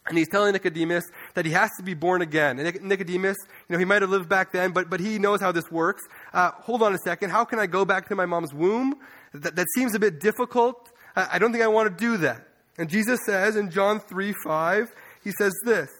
And 0.07 0.19
he's 0.19 0.29
telling 0.29 0.53
Nicodemus 0.53 1.05
that 1.35 1.47
he 1.47 1.53
has 1.53 1.71
to 1.79 1.83
be 1.83 1.95
born 1.95 2.21
again. 2.21 2.59
And 2.59 2.83
Nicodemus, 2.83 3.37
you 3.69 3.73
know, 3.73 3.79
he 3.79 3.87
might 3.87 4.03
have 4.03 4.11
lived 4.11 4.29
back 4.29 4.53
then, 4.53 4.73
but, 4.73 4.91
but 4.91 5.01
he 5.01 5.19
knows 5.19 5.41
how 5.41 5.51
this 5.51 5.71
works. 5.71 6.03
Uh, 6.33 6.51
hold 6.53 6.83
on 6.83 6.95
a 6.95 6.99
second. 6.99 7.31
How 7.31 7.45
can 7.45 7.59
I 7.59 7.67
go 7.67 7.85
back 7.85 8.09
to 8.09 8.15
my 8.15 8.27
mom's 8.27 8.53
womb? 8.53 8.97
That, 9.33 9.57
that 9.57 9.67
seems 9.75 9.95
a 9.95 9.99
bit 9.99 10.21
difficult. 10.21 10.93
I, 11.17 11.29
I 11.33 11.39
don't 11.39 11.53
think 11.53 11.65
I 11.65 11.69
want 11.69 11.91
to 11.91 12.05
do 12.05 12.19
that. 12.19 12.47
And 12.77 12.89
Jesus 12.89 13.21
says 13.25 13.57
in 13.57 13.71
John 13.71 14.01
3 14.01 14.35
5, 14.45 14.93
he 15.23 15.31
says 15.33 15.55
this 15.65 15.91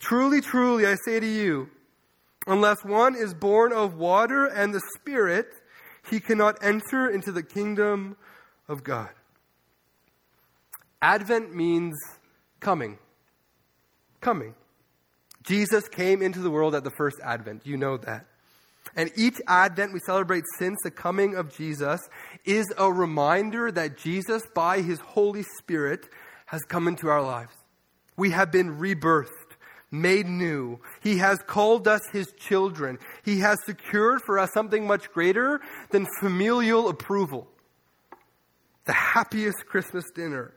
Truly, 0.00 0.40
truly, 0.40 0.86
I 0.86 0.96
say 1.04 1.20
to 1.20 1.26
you, 1.26 1.70
unless 2.46 2.84
one 2.84 3.14
is 3.14 3.34
born 3.34 3.72
of 3.72 3.94
water 3.94 4.46
and 4.46 4.74
the 4.74 4.82
Spirit, 4.96 5.48
he 6.10 6.20
cannot 6.20 6.58
enter 6.62 7.08
into 7.08 7.32
the 7.32 7.42
kingdom 7.42 8.16
of 8.68 8.82
God. 8.82 9.10
Advent 11.00 11.54
means 11.54 11.94
coming. 12.60 12.98
Coming. 14.20 14.54
Jesus 15.42 15.88
came 15.88 16.22
into 16.22 16.38
the 16.38 16.50
world 16.50 16.74
at 16.74 16.84
the 16.84 16.90
first 16.90 17.18
advent. 17.22 17.66
You 17.66 17.76
know 17.76 17.96
that. 17.98 18.26
And 18.94 19.10
each 19.16 19.40
advent 19.48 19.92
we 19.92 20.00
celebrate 20.00 20.44
since 20.58 20.76
the 20.82 20.90
coming 20.90 21.34
of 21.34 21.56
Jesus 21.56 22.00
is 22.44 22.66
a 22.76 22.92
reminder 22.92 23.72
that 23.72 23.96
Jesus, 23.96 24.42
by 24.54 24.80
his 24.80 25.00
Holy 25.00 25.42
Spirit, 25.58 26.08
has 26.46 26.62
come 26.62 26.86
into 26.86 27.08
our 27.08 27.22
lives. 27.22 27.54
We 28.16 28.30
have 28.30 28.52
been 28.52 28.78
rebirthed, 28.78 29.41
made 29.92 30.26
new. 30.26 30.80
He 31.02 31.18
has 31.18 31.38
called 31.46 31.86
us 31.86 32.00
his 32.12 32.32
children. 32.32 32.98
He 33.24 33.38
has 33.40 33.58
secured 33.64 34.22
for 34.22 34.38
us 34.38 34.50
something 34.52 34.86
much 34.86 35.12
greater 35.12 35.60
than 35.90 36.06
familial 36.18 36.88
approval. 36.88 37.46
The 38.86 38.94
happiest 38.94 39.66
Christmas 39.66 40.04
dinner 40.14 40.54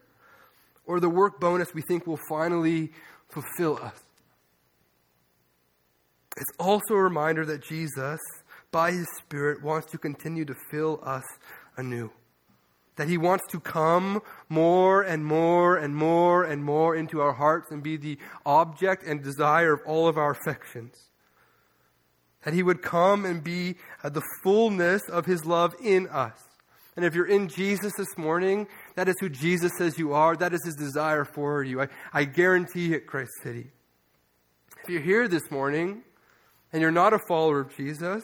or 0.88 1.00
the 1.00 1.10
work 1.10 1.40
bonus 1.40 1.74
we 1.74 1.82
think 1.82 2.08
will 2.08 2.20
finally 2.30 2.92
fulfill 3.30 3.78
us. 3.78 4.02
It's 6.38 6.52
also 6.60 6.96
a 6.96 7.02
reminder 7.02 7.46
that 7.46 7.64
Jesus, 7.64 8.20
by 8.72 8.92
his 8.92 9.08
Spirit, 9.20 9.64
wants 9.64 9.92
to 9.92 9.98
continue 9.98 10.46
to 10.46 10.56
fill 10.72 11.00
us 11.04 11.24
anew. 11.78 12.12
That 12.96 13.10
he 13.10 13.18
wants 13.18 13.44
to 13.52 13.60
come 13.60 14.22
more 14.48 15.02
and 15.02 15.26
more 15.26 15.76
and 15.76 15.96
more 15.96 16.44
and 16.46 16.64
more 16.64 16.96
into 16.96 17.20
our 17.20 17.34
hearts 17.34 17.72
and 17.72 17.84
be 17.84 17.98
the 17.98 18.18
object 18.46 19.04
and 19.04 19.22
desire 19.22 19.74
of 19.74 19.82
all 19.86 20.08
of 20.08 20.18
our 20.18 20.32
affections. 20.32 21.10
That 22.44 22.54
he 22.54 22.64
would 22.64 22.82
come 22.82 23.26
and 23.26 23.44
be 23.44 23.76
uh, 24.04 24.10
the 24.10 24.24
fullness 24.44 25.02
of 25.10 25.26
his 25.26 25.46
love 25.46 25.76
in 25.84 26.08
us. 26.08 26.40
And 26.96 27.04
if 27.04 27.14
you're 27.14 27.28
in 27.28 27.50
Jesus 27.50 27.92
this 27.98 28.18
morning, 28.18 28.68
that 28.96 29.10
is 29.10 29.16
who 29.20 29.28
Jesus 29.28 29.74
says 29.78 30.00
you 30.00 30.14
are. 30.14 30.36
That 30.38 30.54
is 30.54 30.64
his 30.64 30.76
desire 30.76 31.26
for 31.26 31.64
you. 31.64 31.82
I, 31.82 31.88
I 32.14 32.24
guarantee 32.24 32.94
it, 32.94 33.08
Christ 33.08 33.32
City. 33.44 33.68
If 34.84 34.90
you're 34.90 35.02
here 35.02 35.28
this 35.28 35.52
morning 35.52 36.04
and 36.72 36.82
you're 36.82 36.92
not 36.92 37.12
a 37.12 37.20
follower 37.28 37.60
of 37.60 37.76
Jesus, 37.76 38.24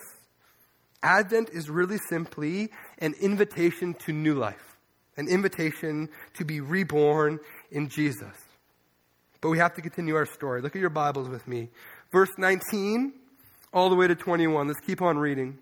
Advent 1.04 1.50
is 1.52 1.70
really 1.70 1.98
simply 2.10 2.70
an 3.00 3.14
invitation 3.20 3.94
to 4.06 4.14
new 4.14 4.36
life, 4.36 4.78
an 5.18 5.28
invitation 5.28 6.10
to 6.36 6.46
be 6.46 6.60
reborn 6.60 7.40
in 7.72 7.90
Jesus. 7.90 8.36
But 9.42 9.50
we 9.50 9.58
have 9.58 9.74
to 9.76 9.82
continue 9.82 10.16
our 10.16 10.28
story. 10.28 10.62
Look 10.62 10.76
at 10.76 10.82
your 10.82 10.92
Bibles 10.92 11.28
with 11.28 11.48
me. 11.48 11.70
Verse 12.12 12.30
19 12.38 13.14
all 13.74 13.90
the 13.90 13.96
way 13.96 14.08
to 14.08 14.16
21. 14.16 14.68
Let's 14.68 14.80
keep 14.82 15.02
on 15.02 15.18
reading. 15.18 15.58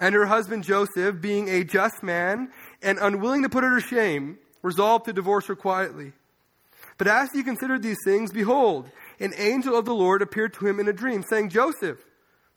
And 0.00 0.14
her 0.14 0.26
husband 0.26 0.64
Joseph, 0.64 1.20
being 1.20 1.48
a 1.48 1.64
just 1.64 2.02
man 2.02 2.50
and 2.82 2.98
unwilling 2.98 3.42
to 3.42 3.48
put 3.48 3.64
her 3.64 3.80
to 3.80 3.86
shame, 3.86 4.38
resolved 4.62 5.06
to 5.06 5.12
divorce 5.12 5.46
her 5.46 5.56
quietly. 5.56 6.12
But 6.98 7.08
as 7.08 7.30
he 7.32 7.42
considered 7.42 7.82
these 7.82 7.98
things, 8.04 8.32
behold, 8.32 8.90
an 9.18 9.32
angel 9.36 9.76
of 9.76 9.84
the 9.84 9.94
Lord 9.94 10.22
appeared 10.22 10.54
to 10.54 10.66
him 10.66 10.78
in 10.78 10.88
a 10.88 10.92
dream, 10.92 11.24
saying, 11.28 11.48
Joseph, 11.50 12.04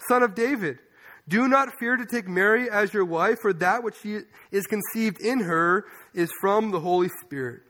son 0.07 0.23
of 0.23 0.35
David, 0.35 0.79
do 1.27 1.47
not 1.47 1.69
fear 1.79 1.95
to 1.95 2.05
take 2.05 2.27
Mary 2.27 2.69
as 2.69 2.93
your 2.93 3.05
wife, 3.05 3.39
for 3.41 3.53
that 3.53 3.83
which 3.83 3.95
she 4.01 4.19
is 4.51 4.65
conceived 4.67 5.21
in 5.21 5.41
her 5.41 5.85
is 6.13 6.31
from 6.41 6.71
the 6.71 6.79
Holy 6.79 7.09
Spirit. 7.23 7.61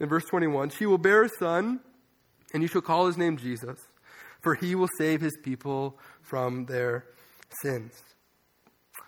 In 0.00 0.08
verse 0.08 0.24
21, 0.24 0.70
she 0.70 0.86
will 0.86 0.98
bear 0.98 1.24
a 1.24 1.28
son, 1.38 1.80
and 2.52 2.62
you 2.62 2.68
shall 2.68 2.80
call 2.80 3.06
his 3.06 3.16
name 3.16 3.36
Jesus, 3.36 3.78
for 4.40 4.54
he 4.54 4.74
will 4.74 4.88
save 4.98 5.20
his 5.20 5.36
people 5.42 5.98
from 6.22 6.66
their 6.66 7.04
sins. 7.62 8.02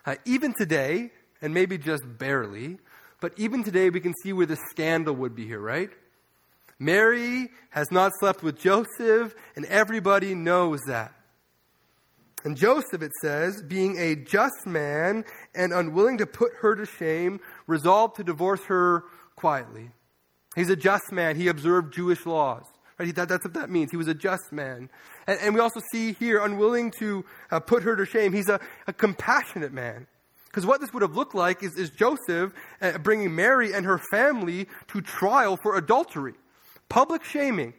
Uh, 0.04 0.16
even 0.24 0.52
today, 0.52 1.10
and 1.42 1.52
maybe 1.52 1.78
just 1.78 2.02
barely, 2.18 2.78
but 3.20 3.32
even 3.36 3.64
today 3.64 3.90
we 3.90 4.00
can 4.00 4.14
see 4.22 4.32
where 4.32 4.46
the 4.46 4.58
scandal 4.70 5.14
would 5.14 5.34
be 5.34 5.46
here, 5.46 5.60
right? 5.60 5.90
Mary 6.78 7.48
has 7.70 7.90
not 7.90 8.12
slept 8.20 8.42
with 8.42 8.58
Joseph, 8.58 9.34
and 9.56 9.64
everybody 9.66 10.34
knows 10.34 10.80
that. 10.86 11.12
And 12.46 12.56
Joseph, 12.56 13.02
it 13.02 13.10
says, 13.20 13.60
being 13.60 13.98
a 13.98 14.14
just 14.14 14.66
man 14.66 15.24
and 15.52 15.72
unwilling 15.72 16.18
to 16.18 16.26
put 16.26 16.52
her 16.60 16.76
to 16.76 16.86
shame, 16.86 17.40
resolved 17.66 18.14
to 18.18 18.22
divorce 18.22 18.60
her 18.66 19.02
quietly. 19.34 19.90
He's 20.54 20.70
a 20.70 20.76
just 20.76 21.10
man. 21.10 21.34
He 21.34 21.48
observed 21.48 21.92
Jewish 21.92 22.24
laws. 22.24 22.62
Right? 23.00 23.12
That, 23.16 23.28
that's 23.28 23.44
what 23.44 23.54
that 23.54 23.68
means. 23.68 23.90
He 23.90 23.96
was 23.96 24.06
a 24.06 24.14
just 24.14 24.52
man. 24.52 24.90
And, 25.26 25.40
and 25.40 25.54
we 25.56 25.60
also 25.60 25.80
see 25.90 26.12
here, 26.12 26.38
unwilling 26.38 26.92
to 27.00 27.24
uh, 27.50 27.58
put 27.58 27.82
her 27.82 27.96
to 27.96 28.06
shame, 28.06 28.32
he's 28.32 28.48
a, 28.48 28.60
a 28.86 28.92
compassionate 28.92 29.72
man. 29.72 30.06
Because 30.44 30.64
what 30.64 30.80
this 30.80 30.92
would 30.92 31.02
have 31.02 31.16
looked 31.16 31.34
like 31.34 31.64
is, 31.64 31.76
is 31.76 31.90
Joseph 31.90 32.52
uh, 32.80 32.98
bringing 32.98 33.34
Mary 33.34 33.72
and 33.72 33.84
her 33.84 33.98
family 33.98 34.68
to 34.86 35.00
trial 35.00 35.58
for 35.60 35.76
adultery. 35.76 36.34
Public 36.88 37.24
shaming, 37.24 37.74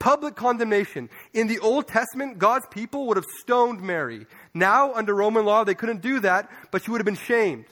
public 0.00 0.34
condemnation. 0.34 1.08
In 1.32 1.46
the 1.46 1.60
Old 1.60 1.86
Testament, 1.86 2.38
God's 2.38 2.66
people 2.72 3.06
would 3.06 3.16
have 3.16 3.26
stoned 3.38 3.80
Mary. 3.80 4.26
Now, 4.52 4.92
under 4.94 5.14
Roman 5.14 5.44
law, 5.44 5.62
they 5.62 5.76
couldn't 5.76 6.02
do 6.02 6.18
that, 6.20 6.50
but 6.72 6.82
she 6.82 6.90
would 6.90 7.00
have 7.00 7.06
been 7.06 7.14
shamed, 7.14 7.66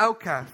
outcast. 0.00 0.52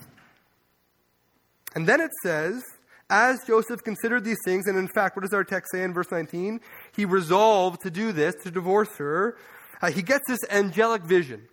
And 1.74 1.86
then 1.86 2.00
it 2.00 2.10
says, 2.22 2.62
as 3.08 3.38
Joseph 3.46 3.82
considered 3.82 4.24
these 4.24 4.38
things, 4.44 4.66
and 4.66 4.76
in 4.76 4.88
fact, 4.88 5.16
what 5.16 5.22
does 5.22 5.32
our 5.32 5.44
text 5.44 5.72
say 5.72 5.82
in 5.82 5.94
verse 5.94 6.10
19? 6.10 6.60
He 6.94 7.04
resolved 7.04 7.80
to 7.82 7.90
do 7.90 8.12
this, 8.12 8.34
to 8.42 8.50
divorce 8.50 8.94
her. 8.98 9.36
Uh, 9.80 9.90
he 9.90 10.02
gets 10.02 10.24
this 10.28 10.40
angelic 10.50 11.02
vision. 11.02 11.48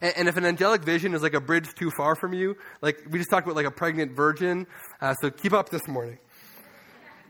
And, 0.00 0.14
and, 0.16 0.28
if 0.28 0.36
an 0.36 0.44
angelic 0.44 0.82
vision 0.82 1.14
is 1.14 1.22
like 1.22 1.34
a 1.34 1.40
bridge 1.40 1.68
too 1.74 1.90
far 1.90 2.14
from 2.14 2.34
you, 2.34 2.56
like 2.82 2.98
we 3.10 3.18
just 3.18 3.30
talked 3.30 3.46
about 3.46 3.56
like 3.56 3.66
a 3.66 3.70
pregnant 3.70 4.12
virgin, 4.12 4.66
uh, 5.00 5.14
so 5.14 5.30
keep 5.30 5.52
up 5.52 5.70
this 5.70 5.86
morning. 5.88 6.18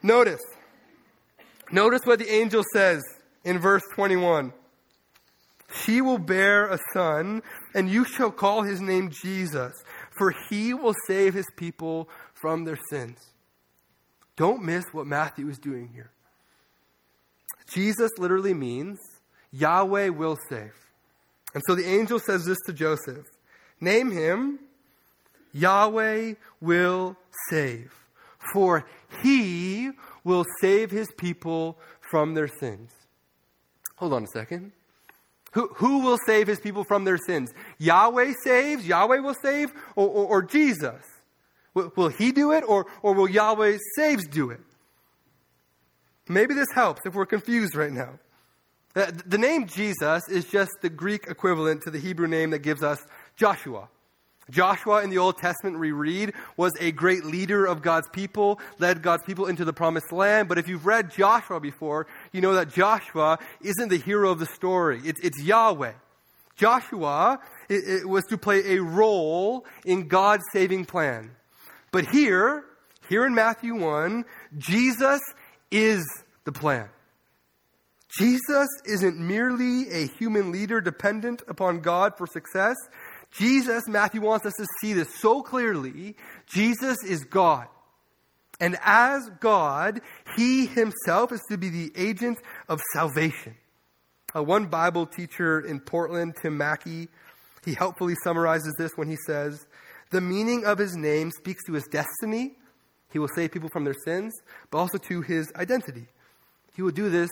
Notice. 0.02 0.40
Notice 1.70 2.00
what 2.04 2.18
the 2.18 2.33
angel 2.33 2.64
says 2.72 3.02
in 3.44 3.59
verse 3.59 3.83
21. 3.94 4.52
He 5.85 6.00
will 6.00 6.18
bear 6.18 6.66
a 6.66 6.78
son, 6.94 7.42
and 7.74 7.90
you 7.90 8.04
shall 8.04 8.31
call 8.31 8.62
his 8.62 8.81
name 8.81 9.11
Jesus, 9.11 9.72
for 10.16 10.35
he 10.48 10.72
will 10.72 10.94
save 11.07 11.35
his 11.35 11.46
people 11.57 12.09
from 12.33 12.64
their 12.64 12.78
sins. 12.90 13.18
Don't 14.37 14.62
miss 14.62 14.85
what 14.92 15.07
Matthew 15.07 15.48
is 15.48 15.59
doing 15.59 15.90
here. 15.92 16.11
Jesus 17.70 18.11
literally 18.18 18.54
means 18.54 18.98
Yahweh 19.52 20.09
will 20.09 20.38
save. 20.48 20.72
And 21.54 21.62
so 21.66 21.74
the 21.74 21.87
angel 21.87 22.18
says 22.18 22.44
this 22.44 22.59
to 22.66 22.72
Joseph 22.72 23.26
Name 23.81 24.11
him 24.11 24.59
Yahweh 25.52 26.35
will 26.61 27.16
save, 27.50 27.92
for 28.52 28.87
he 29.22 29.90
will 30.29 30.45
save 30.61 30.91
his 30.91 31.11
people 31.17 31.79
from 32.11 32.35
their 32.35 32.49
sins. 32.61 32.91
Hold 33.97 34.12
on 34.12 34.25
a 34.25 34.29
second. 34.29 34.73
Who, 35.53 35.69
who 35.77 36.01
will 36.01 36.19
save 36.27 36.47
his 36.47 36.61
people 36.61 36.85
from 36.85 37.05
their 37.05 37.17
sins? 37.17 37.51
Yahweh 37.79 38.35
saves, 38.45 38.87
Yahweh 38.87 39.19
will 39.19 39.35
save, 39.43 39.73
or, 39.97 40.07
or, 40.07 40.27
or 40.27 40.43
Jesus? 40.43 41.03
Will, 41.73 41.91
will 41.97 42.11
he 42.11 42.31
do 42.31 42.53
it, 42.53 42.62
or, 42.69 42.87
or 43.03 43.14
will 43.14 43.29
Yahweh 43.29 43.79
saves 43.97 44.29
do 44.29 44.51
it? 44.51 44.61
Maybe 46.29 46.53
this 46.53 46.69
helps 46.75 47.01
if 47.07 47.14
we're 47.14 47.27
confused 47.27 47.75
right 47.75 47.91
now. 47.91 48.19
Uh, 48.95 49.11
the 49.27 49.38
name 49.38 49.67
Jesus 49.67 50.29
is 50.29 50.45
just 50.45 50.73
the 50.83 50.91
Greek 50.91 51.25
equivalent 51.27 51.83
to 51.85 51.91
the 51.91 51.99
Hebrew 51.99 52.29
name 52.29 52.51
that 52.51 52.59
gives 52.59 52.83
us 52.83 53.01
Joshua. 53.37 53.88
Joshua 54.50 55.02
in 55.02 55.11
the 55.11 55.18
Old 55.18 55.38
Testament, 55.38 55.78
we 55.78 55.92
read, 55.92 56.32
was 56.56 56.72
a 56.80 56.92
great 56.92 57.24
leader 57.24 57.66
of 57.66 57.82
God's 57.82 58.08
people, 58.08 58.61
led 58.78 59.02
God's 59.02 59.22
people 59.24 59.46
into 59.46 59.64
the 59.64 59.72
promised 59.72 60.12
land. 60.12 60.48
But 60.48 60.58
if 60.58 60.68
you've 60.68 60.87
read 60.87 61.11
Joshua 61.11 61.61
before, 61.61 62.06
you 62.32 62.40
know 62.40 62.54
that 62.54 62.72
Joshua 62.72 63.38
isn't 63.62 63.88
the 63.88 63.98
hero 63.98 64.30
of 64.30 64.38
the 64.38 64.46
story. 64.46 65.00
It's, 65.04 65.20
it's 65.20 65.42
Yahweh. 65.42 65.92
Joshua 66.56 67.38
it, 67.68 67.84
it 68.02 68.08
was 68.08 68.24
to 68.26 68.38
play 68.38 68.76
a 68.76 68.82
role 68.82 69.64
in 69.84 70.08
God's 70.08 70.44
saving 70.52 70.87
plan. 70.87 71.30
But 71.90 72.06
here, 72.06 72.64
here 73.08 73.26
in 73.26 73.34
Matthew 73.34 73.74
1, 73.74 74.24
Jesus 74.56 75.20
is 75.70 76.04
the 76.44 76.52
plan. 76.52 76.88
Jesus 78.18 78.68
isn't 78.87 79.18
merely 79.18 79.90
a 79.90 80.06
human 80.18 80.50
leader 80.50 80.80
dependent 80.80 81.42
upon 81.46 81.80
God 81.80 82.14
for 82.16 82.26
success. 82.26 82.76
Jesus, 83.33 83.87
Matthew 83.87 84.21
wants 84.21 84.47
us 84.47 84.55
to 84.59 84.67
see 84.81 84.93
this 84.93 85.14
so 85.17 85.43
clearly. 85.43 86.17
Jesus 86.47 86.99
is 87.07 87.25
God. 87.25 87.67
And 88.61 88.77
as 88.83 89.31
God, 89.41 90.01
He 90.37 90.67
Himself 90.67 91.33
is 91.33 91.43
to 91.51 91.57
be 91.59 91.69
the 91.69 91.93
agent 91.97 92.38
of 92.69 92.81
salvation. 92.93 93.55
Uh, 94.35 94.43
one 94.43 94.67
Bible 94.67 95.07
teacher 95.07 95.61
in 95.61 95.81
Portland, 95.81 96.35
Tim 96.43 96.57
Mackie, 96.57 97.09
he 97.64 97.75
helpfully 97.75 98.14
summarizes 98.25 98.75
this 98.79 98.93
when 98.97 99.09
he 99.09 99.17
says, 99.27 99.67
The 100.11 100.21
meaning 100.21 100.64
of 100.64 100.79
His 100.79 100.97
name 100.97 101.31
speaks 101.31 101.64
to 101.64 101.75
His 101.75 101.85
destiny. 101.85 102.53
He 103.12 103.19
will 103.19 103.29
save 103.35 103.53
people 103.53 103.69
from 103.69 103.85
their 103.85 103.97
sins, 104.05 104.35
but 104.71 104.79
also 104.79 104.99
to 104.99 105.23
His 105.23 105.53
identity. 105.55 106.07
He 106.75 106.83
will 106.83 106.93
do 106.93 107.11
this 107.11 107.31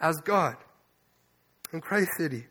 as 0.00 0.16
God 0.24 0.56
in 1.72 1.80
Christ 1.80 2.10
City. 2.16 2.46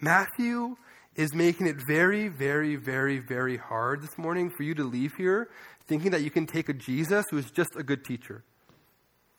Matthew 0.00 0.76
is 1.16 1.34
making 1.34 1.66
it 1.66 1.76
very, 1.86 2.28
very, 2.28 2.76
very, 2.76 3.18
very 3.18 3.56
hard 3.56 4.02
this 4.02 4.16
morning 4.16 4.50
for 4.50 4.62
you 4.62 4.74
to 4.74 4.84
leave 4.84 5.14
here 5.16 5.48
thinking 5.86 6.12
that 6.12 6.22
you 6.22 6.30
can 6.30 6.46
take 6.46 6.68
a 6.68 6.72
Jesus 6.72 7.24
who 7.30 7.38
is 7.38 7.50
just 7.50 7.70
a 7.76 7.82
good 7.82 8.04
teacher. 8.04 8.44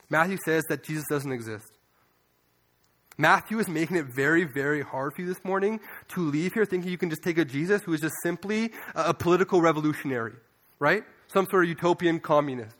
Matthew 0.09 0.37
says 0.43 0.63
that 0.67 0.83
Jesus 0.83 1.05
doesn't 1.09 1.31
exist. 1.31 1.71
Matthew 3.17 3.59
is 3.59 3.69
making 3.69 3.97
it 3.97 4.07
very, 4.07 4.43
very 4.43 4.81
hard 4.81 5.13
for 5.13 5.21
you 5.21 5.27
this 5.27 5.43
morning 5.45 5.79
to 6.09 6.21
leave 6.21 6.53
here 6.53 6.65
thinking 6.65 6.91
you 6.91 6.97
can 6.97 7.09
just 7.09 7.23
take 7.23 7.37
a 7.37 7.45
Jesus 7.45 7.81
who 7.83 7.93
is 7.93 8.01
just 8.01 8.15
simply 8.23 8.71
a, 8.95 9.13
political 9.13 9.61
revolutionary, 9.61 10.33
right? 10.79 11.03
Some 11.27 11.47
sort 11.49 11.63
of 11.63 11.69
utopian 11.69 12.19
communist. 12.19 12.75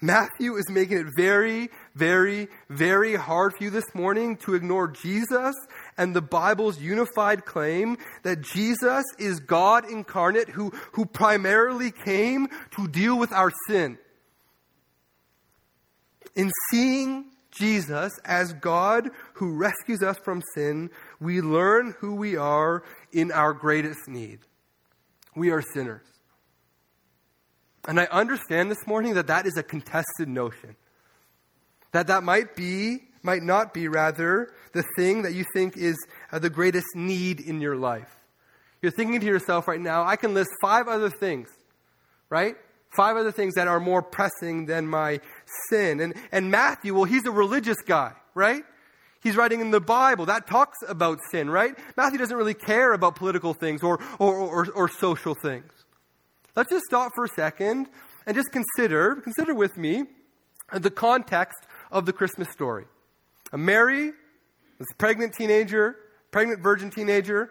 Matthew 0.00 0.56
is 0.56 0.68
making 0.68 0.98
it 0.98 1.06
very, 1.16 1.70
very, 1.94 2.48
very 2.68 3.16
hard 3.16 3.54
for 3.56 3.64
you 3.64 3.70
this 3.70 3.94
morning 3.94 4.36
to 4.38 4.54
ignore 4.54 4.88
Jesus 4.88 5.54
and 5.98 6.14
the 6.14 6.22
Bible's 6.22 6.80
unified 6.80 7.44
claim 7.44 7.96
that 8.22 8.42
Jesus 8.42 9.04
is 9.18 9.40
God 9.40 9.90
incarnate 9.90 10.48
who, 10.48 10.70
who 10.92 11.06
primarily 11.06 11.90
came 11.90 12.48
to 12.76 12.86
deal 12.88 13.18
with 13.18 13.32
our 13.32 13.52
sin. 13.68 13.98
In 16.34 16.50
seeing 16.70 17.26
Jesus 17.50 18.12
as 18.24 18.52
God 18.52 19.08
who 19.34 19.56
rescues 19.56 20.02
us 20.02 20.18
from 20.22 20.42
sin, 20.54 20.90
we 21.18 21.40
learn 21.40 21.94
who 22.00 22.14
we 22.14 22.36
are 22.36 22.84
in 23.12 23.32
our 23.32 23.54
greatest 23.54 24.06
need. 24.06 24.40
We 25.34 25.50
are 25.50 25.62
sinners. 25.62 26.06
And 27.88 28.00
I 28.00 28.04
understand 28.06 28.70
this 28.70 28.86
morning 28.86 29.14
that 29.14 29.28
that 29.28 29.46
is 29.46 29.56
a 29.56 29.62
contested 29.62 30.28
notion. 30.28 30.76
That 31.92 32.08
that 32.08 32.22
might 32.22 32.56
be, 32.56 33.05
might 33.26 33.42
not 33.42 33.74
be, 33.74 33.88
rather, 33.88 34.50
the 34.72 34.84
thing 34.96 35.22
that 35.22 35.34
you 35.34 35.44
think 35.52 35.76
is 35.76 35.96
uh, 36.32 36.38
the 36.38 36.48
greatest 36.48 36.86
need 36.94 37.40
in 37.40 37.60
your 37.60 37.76
life. 37.76 38.20
You're 38.80 38.92
thinking 38.92 39.20
to 39.20 39.26
yourself 39.26 39.68
right 39.68 39.80
now, 39.80 40.04
I 40.04 40.16
can 40.16 40.32
list 40.32 40.50
five 40.62 40.86
other 40.86 41.10
things, 41.10 41.48
right? 42.30 42.56
Five 42.96 43.16
other 43.16 43.32
things 43.32 43.54
that 43.54 43.68
are 43.68 43.80
more 43.80 44.00
pressing 44.00 44.66
than 44.66 44.86
my 44.86 45.20
sin. 45.68 46.00
And, 46.00 46.14
and 46.30 46.50
Matthew, 46.50 46.94
well, 46.94 47.04
he's 47.04 47.26
a 47.26 47.30
religious 47.30 47.82
guy, 47.84 48.12
right? 48.34 48.62
He's 49.22 49.36
writing 49.36 49.60
in 49.60 49.72
the 49.72 49.80
Bible. 49.80 50.26
That 50.26 50.46
talks 50.46 50.78
about 50.86 51.18
sin, 51.32 51.50
right? 51.50 51.76
Matthew 51.96 52.18
doesn't 52.18 52.36
really 52.36 52.54
care 52.54 52.92
about 52.92 53.16
political 53.16 53.54
things 53.54 53.82
or, 53.82 53.98
or, 54.18 54.36
or, 54.36 54.68
or 54.72 54.88
social 54.88 55.34
things. 55.34 55.72
Let's 56.54 56.70
just 56.70 56.84
stop 56.88 57.12
for 57.14 57.24
a 57.24 57.28
second 57.28 57.88
and 58.24 58.36
just 58.36 58.52
consider, 58.52 59.16
consider 59.16 59.54
with 59.54 59.76
me 59.76 60.04
the 60.72 60.90
context 60.90 61.58
of 61.90 62.06
the 62.06 62.12
Christmas 62.12 62.48
story. 62.52 62.86
A 63.52 63.58
Mary, 63.58 64.12
this 64.78 64.88
pregnant 64.98 65.34
teenager, 65.34 65.96
pregnant 66.30 66.62
virgin 66.62 66.90
teenager, 66.90 67.50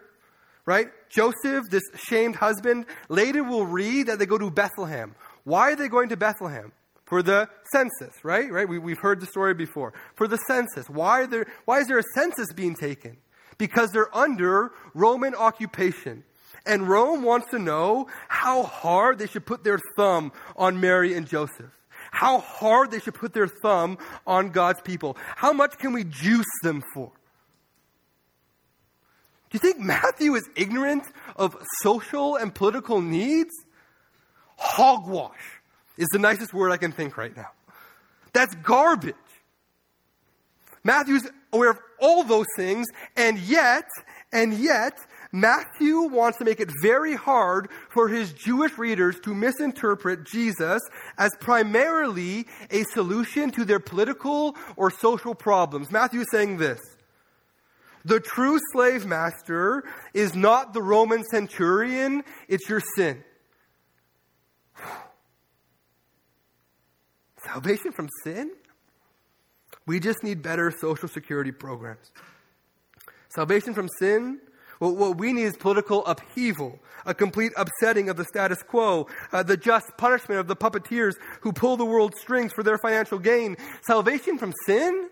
right? 0.66 0.88
Joseph, 1.10 1.70
this 1.70 1.84
shamed 1.96 2.36
husband. 2.36 2.86
Later 3.10 3.44
we'll 3.44 3.66
read 3.66 4.08
that 4.08 4.20
they 4.20 4.26
go 4.26 4.38
to 4.38 4.52
Bethlehem. 4.52 5.16
Why 5.44 5.72
are 5.72 5.76
they 5.76 5.88
going 5.88 6.10
to 6.10 6.18
Bethlehem? 6.18 6.72
For 7.06 7.22
the 7.22 7.48
census, 7.72 8.14
right? 8.24 8.52
Right? 8.52 8.68
We, 8.68 8.80
we've 8.80 9.00
heard 9.00 9.20
the 9.20 9.28
story 9.28 9.54
before. 9.54 9.94
For 10.16 10.28
the 10.28 10.38
census. 10.48 10.90
Why, 10.90 11.28
there, 11.28 11.46
why 11.66 11.80
is 11.80 11.88
there 11.88 12.00
a 12.00 12.04
census 12.16 12.52
being 12.52 12.76
taken? 12.76 13.18
Because 13.60 13.92
they're 13.92 14.16
under 14.16 14.72
Roman 14.96 15.36
occupation. 15.36 16.24
And 16.66 16.90
Rome 16.90 17.22
wants 17.22 17.52
to 17.52 17.60
know 17.60 18.08
how 18.28 18.64
hard 18.64 19.20
they 19.20 19.28
should 19.28 19.46
put 19.46 19.64
their 19.64 19.80
thumb 19.96 20.32
on 20.56 20.82
Mary 20.82 21.14
and 21.14 21.28
Joseph. 21.28 21.72
How 22.16 22.40
hard 22.40 22.92
they 22.92 23.02
should 23.02 23.16
put 23.16 23.34
their 23.34 23.50
thumb 23.50 23.98
on 24.26 24.52
God's 24.52 24.80
people. 24.80 25.18
How 25.36 25.52
much 25.52 25.78
can 25.78 25.92
we 25.92 26.06
juice 26.06 26.46
them 26.64 26.82
for? 26.94 27.12
Do 29.50 29.52
you 29.52 29.60
think 29.60 29.80
Matthew 29.80 30.34
is 30.36 30.48
ignorant 30.56 31.04
of 31.36 31.58
social 31.82 32.38
and 32.38 32.56
political 32.56 33.02
needs? 33.02 33.54
Hogwash 34.56 35.60
is 35.98 36.08
the 36.14 36.20
nicest 36.20 36.54
word 36.54 36.72
I 36.72 36.78
can 36.78 36.94
think 36.94 37.18
right 37.18 37.36
now. 37.36 37.50
That's 38.32 38.56
garbage. 38.56 39.16
Matthew's 40.86 41.28
aware 41.52 41.72
of 41.72 41.80
all 42.00 42.24
those 42.24 42.48
things, 42.56 42.88
and 43.18 43.38
yet, 43.40 43.90
and 44.32 44.54
yet, 44.54 44.98
Matthew 45.36 46.00
wants 46.00 46.38
to 46.38 46.46
make 46.46 46.62
it 46.62 46.72
very 46.82 47.14
hard 47.14 47.68
for 47.90 48.08
his 48.08 48.32
Jewish 48.32 48.78
readers 48.78 49.20
to 49.26 49.36
misinterpret 49.36 50.24
Jesus 50.24 50.82
as 51.18 51.30
primarily 51.42 52.48
a 52.72 52.84
solution 52.84 53.52
to 53.52 53.66
their 53.66 53.82
political 53.82 54.56
or 54.78 54.90
social 54.90 55.36
problems. 55.36 55.92
Matthew 55.92 56.22
is 56.22 56.28
saying 56.32 56.56
this. 56.56 56.80
The 58.06 58.22
true 58.22 58.58
slave 58.72 59.06
master 59.06 59.84
is 60.14 60.36
not 60.36 60.74
the 60.74 60.82
Roman 60.82 61.26
centurion, 61.26 62.24
it's 62.48 62.70
your 62.70 62.82
sin. 62.96 63.22
Salvation 67.46 67.92
from 67.92 68.08
sin? 68.24 68.52
We 69.86 70.00
just 70.00 70.24
need 70.24 70.42
better 70.42 70.72
social 70.80 71.10
security 71.10 71.52
programs. 71.52 72.14
Salvation 73.28 73.74
from 73.74 73.90
sin 74.00 74.40
well, 74.80 74.96
what 74.96 75.18
we 75.18 75.34
need 75.34 75.44
is 75.44 75.58
political 75.58 76.06
upheaval, 76.06 76.80
a 77.06 77.14
complete 77.14 77.54
upsetting 77.56 78.10
of 78.10 78.18
the 78.18 78.26
status 78.26 78.62
quo, 78.64 79.08
uh, 79.32 79.44
the 79.44 79.58
just 79.58 79.86
punishment 79.98 80.40
of 80.40 80.48
the 80.48 80.56
puppeteers 80.56 81.14
who 81.42 81.54
pull 81.54 81.78
the 81.78 81.86
world's 81.86 82.20
strings 82.20 82.52
for 82.54 82.64
their 82.64 82.78
financial 82.78 83.20
gain, 83.20 83.58
salvation 83.84 84.38
from 84.38 84.54
sin. 84.66 85.10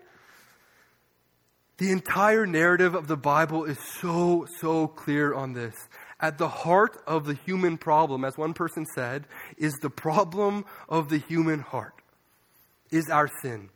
The 1.78 1.90
entire 1.90 2.46
narrative 2.46 2.94
of 2.94 3.08
the 3.08 3.16
Bible 3.16 3.64
is 3.64 3.78
so, 4.00 4.46
so 4.60 4.86
clear 4.86 5.34
on 5.34 5.54
this. 5.54 5.74
At 6.20 6.38
the 6.38 6.48
heart 6.48 7.02
of 7.06 7.26
the 7.26 7.34
human 7.34 7.78
problem, 7.78 8.24
as 8.24 8.38
one 8.38 8.54
person 8.54 8.86
said, 8.94 9.26
is 9.58 9.74
the 9.82 9.90
problem 9.90 10.64
of 10.88 11.08
the 11.08 11.18
human 11.18 11.60
heart, 11.60 11.94
is 12.90 13.08
our 13.10 13.28
sin. 13.42 13.70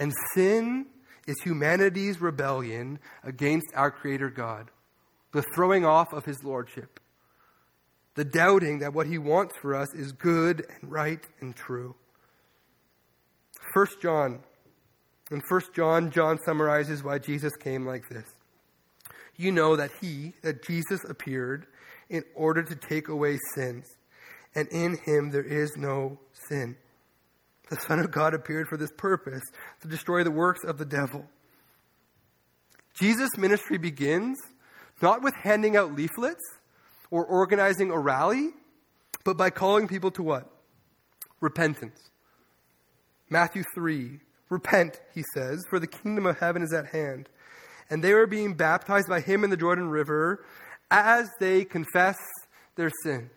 And 0.00 0.12
sin 0.34 0.86
is 1.26 1.36
humanity's 1.42 2.20
rebellion 2.20 2.98
against 3.22 3.68
our 3.74 3.90
Creator 3.90 4.30
God, 4.30 4.70
the 5.34 5.42
throwing 5.54 5.84
off 5.84 6.12
of 6.12 6.24
His 6.24 6.42
Lordship, 6.44 7.00
the 8.14 8.24
doubting 8.24 8.78
that 8.78 8.94
what 8.94 9.08
He 9.08 9.18
wants 9.18 9.54
for 9.60 9.74
us 9.74 9.92
is 9.92 10.12
good 10.12 10.64
and 10.80 10.90
right 10.90 11.20
and 11.40 11.54
true. 11.54 11.96
1 13.74 13.86
John. 14.00 14.40
In 15.30 15.42
1 15.48 15.60
John, 15.74 16.10
John 16.12 16.38
summarizes 16.46 17.02
why 17.02 17.18
Jesus 17.18 17.52
came 17.56 17.84
like 17.84 18.08
this. 18.08 18.24
You 19.36 19.50
know 19.50 19.74
that 19.74 19.90
He, 20.00 20.34
that 20.42 20.64
Jesus 20.64 21.00
appeared 21.08 21.66
in 22.08 22.22
order 22.36 22.62
to 22.62 22.76
take 22.76 23.08
away 23.08 23.38
sins, 23.56 23.96
and 24.54 24.68
in 24.68 24.98
Him 25.04 25.30
there 25.32 25.42
is 25.42 25.76
no 25.76 26.18
sin. 26.48 26.76
The 27.70 27.80
Son 27.80 27.98
of 27.98 28.12
God 28.12 28.34
appeared 28.34 28.68
for 28.68 28.76
this 28.76 28.92
purpose 28.96 29.42
to 29.80 29.88
destroy 29.88 30.22
the 30.22 30.30
works 30.30 30.62
of 30.62 30.78
the 30.78 30.84
devil. 30.84 31.24
Jesus' 32.94 33.36
ministry 33.36 33.78
begins 33.78 34.38
not 35.02 35.22
with 35.22 35.34
handing 35.42 35.76
out 35.76 35.94
leaflets 35.94 36.42
or 37.10 37.24
organizing 37.24 37.90
a 37.90 37.98
rally, 37.98 38.50
but 39.24 39.36
by 39.36 39.50
calling 39.50 39.88
people 39.88 40.10
to 40.12 40.22
what? 40.22 40.50
Repentance. 41.40 42.10
Matthew 43.30 43.64
3 43.74 44.20
Repent, 44.50 45.00
he 45.14 45.24
says, 45.34 45.64
for 45.68 45.78
the 45.78 45.86
kingdom 45.86 46.26
of 46.26 46.38
heaven 46.38 46.62
is 46.62 46.72
at 46.72 46.86
hand. 46.86 47.28
And 47.90 48.02
they 48.02 48.12
were 48.12 48.26
being 48.26 48.54
baptized 48.54 49.08
by 49.08 49.20
him 49.20 49.44
in 49.44 49.50
the 49.50 49.56
Jordan 49.56 49.88
River 49.88 50.44
as 50.90 51.28
they 51.40 51.64
confess 51.64 52.16
their 52.76 52.90
sins. 53.02 53.30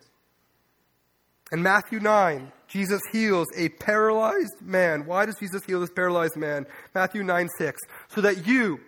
In 1.50 1.62
Matthew 1.62 1.98
9, 1.98 2.52
Jesus 2.68 3.00
heals 3.10 3.48
a 3.56 3.70
paralyzed 3.70 4.60
man. 4.60 5.06
Why 5.06 5.24
does 5.26 5.36
Jesus 5.40 5.64
heal 5.64 5.80
this 5.80 5.90
paralyzed 5.90 6.36
man? 6.36 6.66
Matthew 6.94 7.22
9 7.22 7.48
6. 7.58 7.80
So 8.08 8.20
that 8.20 8.46
you, 8.46 8.80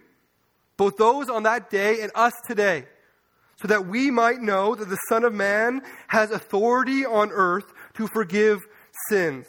both 0.80 0.96
those 0.96 1.28
on 1.28 1.42
that 1.42 1.68
day 1.68 2.00
and 2.00 2.10
us 2.14 2.32
today, 2.48 2.86
so 3.60 3.68
that 3.68 3.86
we 3.86 4.10
might 4.10 4.40
know 4.40 4.74
that 4.74 4.88
the 4.88 4.96
Son 5.10 5.24
of 5.24 5.34
Man 5.34 5.82
has 6.08 6.30
authority 6.30 7.04
on 7.04 7.28
earth 7.32 7.70
to 7.92 8.06
forgive 8.06 8.60
sins. 9.10 9.44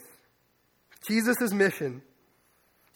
Jesus' 1.07 1.53
mission. 1.53 2.01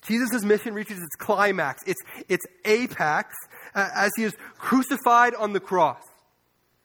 Jesus' 0.06 0.44
mission 0.44 0.74
reaches 0.74 0.98
its 0.98 1.16
climax, 1.18 1.82
its, 1.88 2.02
its 2.28 2.46
apex, 2.66 3.34
as 3.74 4.12
he 4.18 4.24
is 4.26 4.34
crucified 4.58 5.34
on 5.36 5.54
the 5.54 5.62
cross, 5.62 6.04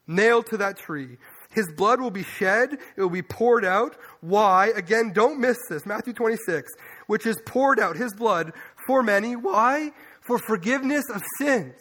nailed 0.06 0.46
to 0.50 0.56
that 0.58 0.78
tree. 0.78 1.16
His 1.50 1.68
blood 1.76 2.00
will 2.00 2.12
be 2.12 2.22
shed, 2.22 2.74
it 2.96 3.02
will 3.02 3.10
be 3.10 3.22
poured 3.22 3.64
out. 3.64 3.96
Why? 4.20 4.68
Again, 4.76 5.10
don't 5.12 5.40
miss 5.40 5.58
this. 5.68 5.84
Matthew 5.84 6.12
26, 6.12 6.70
which 7.08 7.26
is 7.26 7.40
poured 7.44 7.80
out, 7.80 7.96
his 7.96 8.14
blood 8.14 8.52
for 8.86 9.02
many. 9.02 9.34
Why? 9.34 9.90
For 10.30 10.38
forgiveness 10.38 11.02
of 11.12 11.24
sins. 11.40 11.74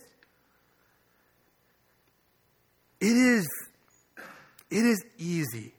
It 3.00 3.16
is, 3.16 3.48
it 4.72 4.86
is 4.86 5.06
easy 5.20 5.76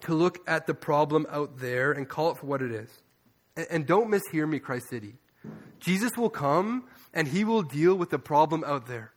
to 0.00 0.12
look 0.12 0.38
at 0.48 0.66
the 0.66 0.74
problem 0.74 1.24
out 1.30 1.60
there 1.60 1.92
and 1.92 2.08
call 2.08 2.32
it 2.32 2.38
for 2.38 2.46
what 2.46 2.62
it 2.62 2.72
is. 2.72 2.90
And, 3.56 3.66
and 3.70 3.86
don't 3.86 4.10
mishear 4.10 4.48
me, 4.48 4.58
Christ 4.58 4.90
City. 4.90 5.14
Jesus 5.78 6.16
will 6.16 6.30
come 6.30 6.88
and 7.14 7.28
he 7.28 7.44
will 7.44 7.62
deal 7.62 7.94
with 7.94 8.10
the 8.10 8.18
problem 8.18 8.64
out 8.66 8.88
there. 8.88 9.12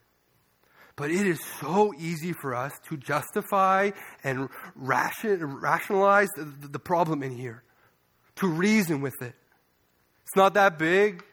But 0.95 1.10
it 1.10 1.26
is 1.26 1.43
so 1.60 1.95
easy 1.97 2.32
for 2.32 2.54
us 2.54 2.74
to 2.89 2.95
justify 2.95 3.89
and 4.24 4.50
ration, 4.76 5.43
rationalize 5.43 6.30
the, 6.38 6.43
the 6.67 6.78
problem 6.78 7.24
in 7.24 7.36
here, 7.36 7.63
to 8.36 8.47
reason 8.47 9.02
with 9.02 9.19
it. 9.19 9.34
It's 10.21 10.36
not 10.36 10.54
that 10.54 10.78
big, 10.78 11.24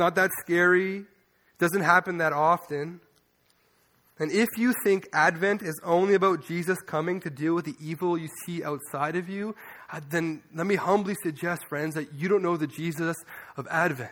not 0.00 0.16
that 0.16 0.30
scary, 0.40 0.96
it 0.96 1.58
doesn't 1.60 1.82
happen 1.82 2.18
that 2.18 2.32
often. 2.32 3.00
And 4.18 4.32
if 4.32 4.48
you 4.58 4.74
think 4.82 5.08
Advent 5.12 5.62
is 5.62 5.80
only 5.84 6.14
about 6.14 6.44
Jesus 6.44 6.78
coming 6.80 7.20
to 7.20 7.30
deal 7.30 7.54
with 7.54 7.64
the 7.64 7.76
evil 7.80 8.18
you 8.18 8.28
see 8.44 8.64
outside 8.64 9.14
of 9.14 9.28
you, 9.28 9.54
uh, 9.92 10.00
then 10.10 10.42
let 10.54 10.66
me 10.66 10.74
humbly 10.74 11.14
suggest, 11.22 11.64
friends, 11.68 11.94
that 11.94 12.12
you 12.14 12.28
don't 12.28 12.42
know 12.42 12.56
the 12.56 12.66
Jesus 12.66 13.16
of 13.56 13.66
Advent. 13.70 14.10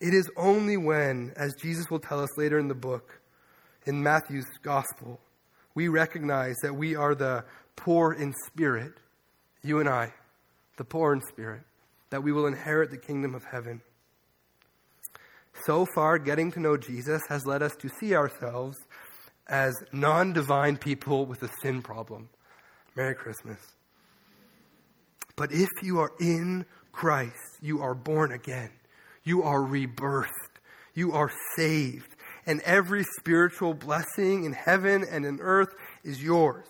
It 0.00 0.14
is 0.14 0.28
only 0.36 0.76
when, 0.76 1.32
as 1.36 1.54
Jesus 1.54 1.90
will 1.90 2.00
tell 2.00 2.20
us 2.20 2.36
later 2.36 2.58
in 2.58 2.66
the 2.66 2.74
book, 2.74 3.20
in 3.86 4.02
Matthew's 4.02 4.46
gospel, 4.62 5.20
we 5.74 5.88
recognize 5.88 6.56
that 6.62 6.74
we 6.74 6.96
are 6.96 7.14
the 7.14 7.44
poor 7.76 8.12
in 8.12 8.32
spirit, 8.46 8.94
you 9.62 9.78
and 9.78 9.88
I, 9.88 10.12
the 10.76 10.84
poor 10.84 11.12
in 11.12 11.20
spirit, 11.28 11.62
that 12.12 12.22
we 12.22 12.30
will 12.30 12.46
inherit 12.46 12.90
the 12.90 12.98
kingdom 12.98 13.34
of 13.34 13.42
heaven. 13.42 13.80
So 15.64 15.86
far, 15.94 16.18
getting 16.18 16.52
to 16.52 16.60
know 16.60 16.76
Jesus 16.76 17.22
has 17.30 17.46
led 17.46 17.62
us 17.62 17.74
to 17.76 17.88
see 17.88 18.14
ourselves 18.14 18.76
as 19.48 19.74
non 19.92 20.34
divine 20.34 20.76
people 20.76 21.24
with 21.24 21.42
a 21.42 21.48
sin 21.62 21.80
problem. 21.80 22.28
Merry 22.94 23.14
Christmas. 23.14 23.58
But 25.36 25.52
if 25.52 25.70
you 25.82 26.00
are 26.00 26.12
in 26.20 26.66
Christ, 26.92 27.58
you 27.62 27.80
are 27.80 27.94
born 27.94 28.30
again. 28.30 28.70
You 29.24 29.42
are 29.44 29.60
rebirthed. 29.60 30.28
You 30.94 31.12
are 31.12 31.32
saved. 31.56 32.14
And 32.44 32.60
every 32.60 33.04
spiritual 33.18 33.72
blessing 33.72 34.44
in 34.44 34.52
heaven 34.52 35.02
and 35.10 35.24
in 35.24 35.40
earth 35.40 35.74
is 36.04 36.22
yours. 36.22 36.66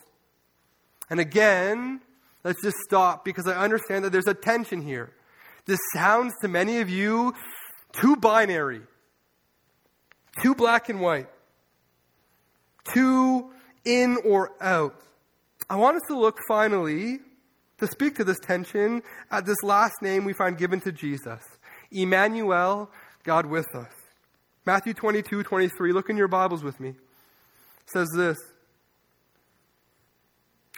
And 1.11 1.19
again, 1.19 2.01
let's 2.45 2.63
just 2.63 2.77
stop 2.87 3.25
because 3.25 3.49
I 3.49 3.57
understand 3.57 4.05
that 4.05 4.13
there's 4.13 4.29
a 4.29 4.35
tension 4.35 4.83
here. 4.83 5.13
This 5.67 5.81
sounds 5.95 6.33
to 6.43 6.49
many 6.49 6.79
of 6.79 6.91
you 6.91 7.35
too 7.93 8.17
binary, 8.17 8.83
too 10.43 10.55
black 10.55 10.89
and 10.89 11.01
white, 11.01 11.29
too 12.93 13.51
in 13.85 14.19
or 14.25 14.53
out. 14.61 15.01
I 15.71 15.77
want 15.77 15.97
us 15.97 16.03
to 16.09 16.19
look 16.19 16.39
finally 16.49 17.21
to 17.79 17.87
speak 17.87 18.17
to 18.17 18.25
this 18.25 18.39
tension 18.41 19.03
at 19.31 19.47
this 19.47 19.57
last 19.63 19.95
name 20.03 20.25
we 20.25 20.33
find 20.33 20.59
given 20.59 20.81
to 20.81 20.93
Jesus. 20.93 21.41
Emmanuel, 21.91 22.91
God 23.25 23.47
with 23.47 23.67
us. 23.75 23.93
Matthew 24.65 24.95
22, 24.95 25.43
23. 25.43 25.93
Look 25.93 26.09
in 26.09 26.17
your 26.17 26.29
Bibles 26.29 26.63
with 26.63 26.79
me. 26.79 26.91
It 26.91 26.97
says 27.87 28.09
this 28.15 28.39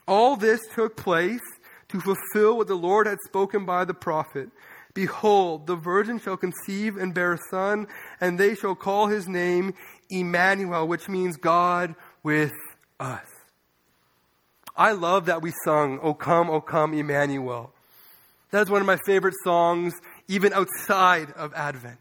All 0.09 0.37
this 0.37 0.61
took 0.75 0.97
place 0.97 1.41
to 1.89 2.01
fulfill 2.01 2.57
what 2.57 2.67
the 2.67 2.75
Lord 2.75 3.07
had 3.07 3.19
spoken 3.27 3.65
by 3.65 3.85
the 3.85 3.95
prophet. 3.95 4.49
Behold, 4.95 5.67
the 5.67 5.75
virgin 5.75 6.21
shall 6.21 6.37
conceive 6.37 6.97
and 6.97 7.13
bear 7.13 7.35
a 7.35 7.39
son, 7.51 7.89
and 8.21 8.39
they 8.39 8.55
shall 8.55 8.77
call 8.77 9.09
his 9.09 9.27
name 9.27 9.75
Emmanuel, 10.09 10.87
which 10.87 11.09
means 11.09 11.37
God 11.37 11.97
with 12.23 12.53
us. 13.01 13.27
I 14.77 14.93
love 14.93 15.27
that 15.27 15.43
we 15.43 15.53
sung, 15.65 15.99
O 16.01 16.15
come, 16.15 16.49
O 16.49 16.61
come, 16.61 16.95
Emmanuel. 16.95 17.73
That 18.51 18.63
is 18.63 18.71
one 18.71 18.81
of 18.81 18.87
my 18.87 18.99
favorite 19.05 19.35
songs 19.43 19.95
even 20.29 20.53
outside 20.53 21.33
of 21.33 21.53
Advent. 21.55 21.99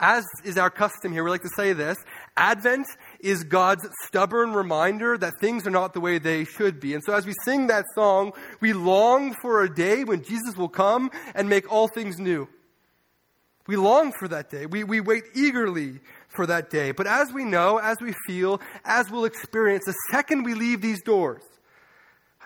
As 0.00 0.24
is 0.44 0.56
our 0.56 0.70
custom 0.70 1.12
here, 1.12 1.22
we 1.22 1.30
like 1.30 1.42
to 1.42 1.50
say 1.54 1.72
this 1.72 1.98
Advent 2.36 2.86
is 3.22 3.44
God's 3.44 3.86
stubborn 4.06 4.52
reminder 4.52 5.16
that 5.18 5.34
things 5.40 5.66
are 5.66 5.70
not 5.70 5.92
the 5.92 6.00
way 6.00 6.18
they 6.18 6.44
should 6.44 6.80
be. 6.80 6.94
And 6.94 7.02
so 7.04 7.12
as 7.12 7.26
we 7.26 7.34
sing 7.44 7.68
that 7.68 7.84
song, 7.94 8.32
we 8.60 8.72
long 8.72 9.34
for 9.40 9.62
a 9.62 9.74
day 9.74 10.04
when 10.04 10.22
Jesus 10.22 10.56
will 10.56 10.68
come 10.68 11.10
and 11.34 11.48
make 11.48 11.70
all 11.70 11.88
things 11.88 12.18
new. 12.18 12.48
We 13.66 13.76
long 13.76 14.12
for 14.18 14.26
that 14.28 14.50
day. 14.50 14.66
We, 14.66 14.84
we 14.84 15.00
wait 15.00 15.24
eagerly 15.34 16.00
for 16.28 16.46
that 16.46 16.70
day. 16.70 16.92
But 16.92 17.06
as 17.06 17.32
we 17.32 17.44
know, 17.44 17.78
as 17.78 17.98
we 18.00 18.14
feel, 18.26 18.60
as 18.84 19.10
we'll 19.10 19.26
experience, 19.26 19.84
the 19.86 19.94
second 20.10 20.44
we 20.44 20.54
leave 20.54 20.80
these 20.80 21.02
doors, 21.02 21.42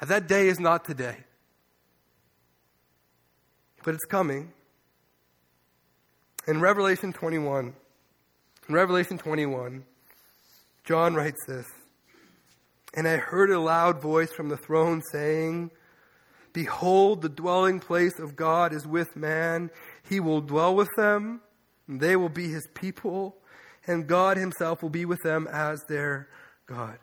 that 0.03 0.27
day 0.27 0.49
is 0.49 0.61
not 0.61 0.85
today. 0.85 1.17
But 3.85 3.95
it's 3.95 4.05
coming. 4.05 4.53
In 6.47 6.61
Revelation 6.61 7.13
21, 7.13 7.75
in 8.69 8.75
Revelation 8.75 9.17
21, 9.17 9.85
John 10.85 11.15
writes 11.15 11.41
this 11.47 11.67
And 12.95 13.09
I 13.09 13.17
heard 13.17 13.51
a 13.51 13.59
loud 13.59 14.01
voice 14.01 14.33
from 14.33 14.49
the 14.49 14.57
throne 14.57 15.03
saying, 15.11 15.71
Behold, 16.53 17.23
the 17.23 17.29
dwelling 17.29 17.81
place 17.81 18.19
of 18.19 18.37
God 18.37 18.73
is 18.73 18.87
with 18.87 19.17
man. 19.17 19.71
He 20.09 20.21
will 20.21 20.41
dwell 20.41 20.75
with 20.77 20.91
them, 20.97 21.41
and 21.89 22.01
they 22.01 22.15
will 22.15 22.29
be 22.29 22.49
his 22.49 22.67
people, 22.75 23.37
and 23.87 24.07
God 24.07 24.37
himself 24.37 24.81
will 24.83 24.91
be 24.91 25.05
with 25.05 25.21
them 25.23 25.49
as 25.51 25.83
their 25.89 26.29
God. 26.67 26.99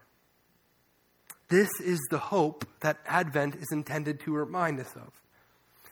This 1.50 1.70
is 1.84 2.00
the 2.10 2.18
hope 2.18 2.66
that 2.80 3.00
Advent 3.06 3.56
is 3.56 3.68
intended 3.74 4.22
to 4.22 4.34
remind 4.34 4.80
us 4.80 4.94
of. 4.96 5.12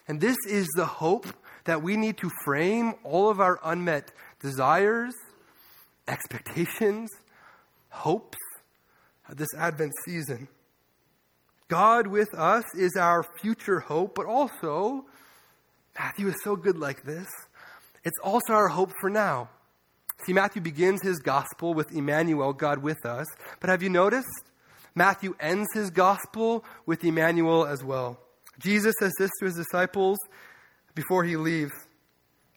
And 0.08 0.22
this 0.22 0.38
is 0.48 0.68
the 0.78 0.86
hope 0.86 1.28
that 1.66 1.84
we 1.84 1.98
need 1.98 2.18
to 2.20 2.32
frame 2.46 2.94
all 3.04 3.30
of 3.30 3.42
our 3.42 3.60
unmet 3.62 4.12
desires, 4.40 5.14
expectations, 6.08 7.10
hopes 7.90 8.38
this 9.36 9.50
Advent 9.58 9.92
season. 10.06 10.48
God 11.68 12.08
with 12.08 12.34
us 12.34 12.64
is 12.76 12.96
our 12.96 13.24
future 13.42 13.80
hope, 13.80 14.16
but 14.16 14.26
also, 14.26 15.06
Matthew 15.98 16.28
is 16.28 16.36
so 16.44 16.56
good 16.56 16.78
like 16.78 17.04
this. 17.04 17.28
it's 18.04 18.18
also 18.24 18.54
our 18.54 18.70
hope 18.70 18.92
for 19.00 19.10
now. 19.10 19.50
See, 20.26 20.34
Matthew 20.34 20.62
begins 20.62 21.02
his 21.02 21.20
gospel 21.20 21.74
with 21.74 21.94
Emmanuel, 21.94 22.54
God 22.54 22.80
with 22.80 23.06
us. 23.06 23.28
But 23.60 23.70
have 23.70 23.84
you 23.84 23.90
noticed? 23.90 24.28
Matthew 24.96 25.36
ends 25.40 25.68
his 25.74 25.92
gospel 25.92 26.66
with 26.86 27.04
Emmanuel 27.04 27.66
as 27.66 27.84
well. 27.84 28.20
Jesus 28.60 28.94
says 29.00 29.14
this 29.18 29.30
to 29.40 29.46
his 29.46 29.56
disciples 29.56 30.18
before 30.96 31.24
he 31.24 31.38
leaves 31.38 31.72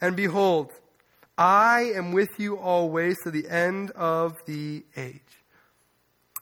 And 0.00 0.16
behold, 0.16 0.72
I 1.38 1.92
am 1.94 2.12
with 2.12 2.28
you 2.38 2.58
always 2.58 3.16
to 3.24 3.30
the 3.30 3.48
end 3.48 3.90
of 3.92 4.36
the 4.46 4.84
age. 4.96 5.20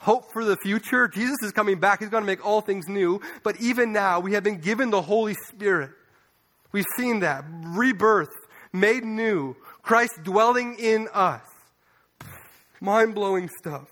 Hope 0.01 0.33
for 0.33 0.45
the 0.45 0.57
future. 0.63 1.09
Jesus 1.09 1.37
is 1.43 1.53
coming 1.53 1.79
back. 1.79 2.01
He's 2.01 2.09
going 2.09 2.23
to 2.23 2.27
make 2.27 2.45
all 2.45 2.61
things 2.61 2.89
new. 2.89 3.21
But 3.43 3.61
even 3.61 3.93
now, 3.93 4.19
we 4.19 4.33
have 4.33 4.43
been 4.43 4.59
given 4.59 4.91
the 4.91 5.03
Holy 5.03 5.35
Spirit. 5.49 5.91
We've 6.73 6.87
seen 6.97 7.21
that. 7.21 7.45
Rebirth, 7.49 8.31
made 8.73 9.05
new, 9.05 9.57
Christ 9.83 10.23
dwelling 10.23 10.77
in 10.79 11.09
us. 11.13 11.43
Mind 12.81 13.15
blowing 13.15 13.51
stuff. 13.59 13.89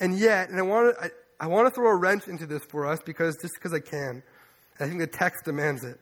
And 0.00 0.18
yet, 0.18 0.50
and 0.50 0.58
I 0.58 0.62
want 0.62 0.96
to, 0.96 1.04
I, 1.04 1.10
I 1.38 1.46
want 1.46 1.68
to 1.68 1.74
throw 1.74 1.88
a 1.88 1.96
wrench 1.96 2.26
into 2.26 2.46
this 2.46 2.62
for 2.64 2.86
us 2.86 2.98
because 3.04 3.36
just 3.40 3.54
because 3.54 3.72
I 3.72 3.78
can. 3.78 4.22
I 4.80 4.88
think 4.88 4.98
the 4.98 5.06
text 5.06 5.44
demands 5.44 5.84
it. 5.84 6.00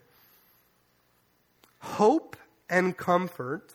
Hope 1.80 2.36
and 2.70 2.96
comfort 2.96 3.74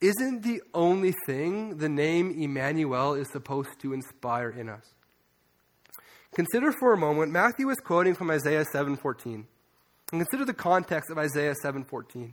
isn't 0.00 0.42
the 0.42 0.60
only 0.74 1.14
thing 1.26 1.78
the 1.78 1.88
name 1.88 2.30
Emmanuel 2.38 3.14
is 3.14 3.30
supposed 3.30 3.80
to 3.80 3.92
inspire 3.92 4.50
in 4.50 4.68
us. 4.68 4.84
Consider 6.34 6.72
for 6.72 6.92
a 6.92 6.96
moment, 6.96 7.32
Matthew 7.32 7.70
is 7.70 7.78
quoting 7.78 8.14
from 8.14 8.30
Isaiah 8.30 8.64
7.14. 8.64 9.34
And 9.34 9.46
consider 10.10 10.44
the 10.44 10.52
context 10.52 11.10
of 11.10 11.16
Isaiah 11.16 11.54
7.14. 11.64 12.32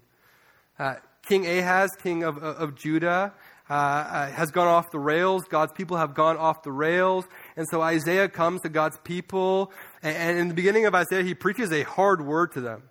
Uh, 0.77 0.95
king 1.27 1.45
Ahaz, 1.47 1.91
king 2.01 2.23
of, 2.23 2.37
of 2.39 2.75
Judah, 2.75 3.33
uh, 3.69 3.73
uh, 3.73 4.31
has 4.31 4.51
gone 4.51 4.67
off 4.67 4.91
the 4.91 4.99
rails. 4.99 5.43
God's 5.49 5.71
people 5.71 5.97
have 5.97 6.13
gone 6.13 6.35
off 6.35 6.63
the 6.63 6.71
rails. 6.71 7.25
And 7.55 7.65
so 7.69 7.81
Isaiah 7.81 8.27
comes 8.27 8.61
to 8.61 8.69
God's 8.69 8.97
people. 9.03 9.71
And, 10.03 10.17
and 10.17 10.39
in 10.39 10.47
the 10.49 10.53
beginning 10.53 10.85
of 10.87 10.95
Isaiah, 10.95 11.23
he 11.23 11.35
preaches 11.35 11.71
a 11.71 11.83
hard 11.83 12.25
word 12.25 12.51
to 12.53 12.61
them, 12.61 12.89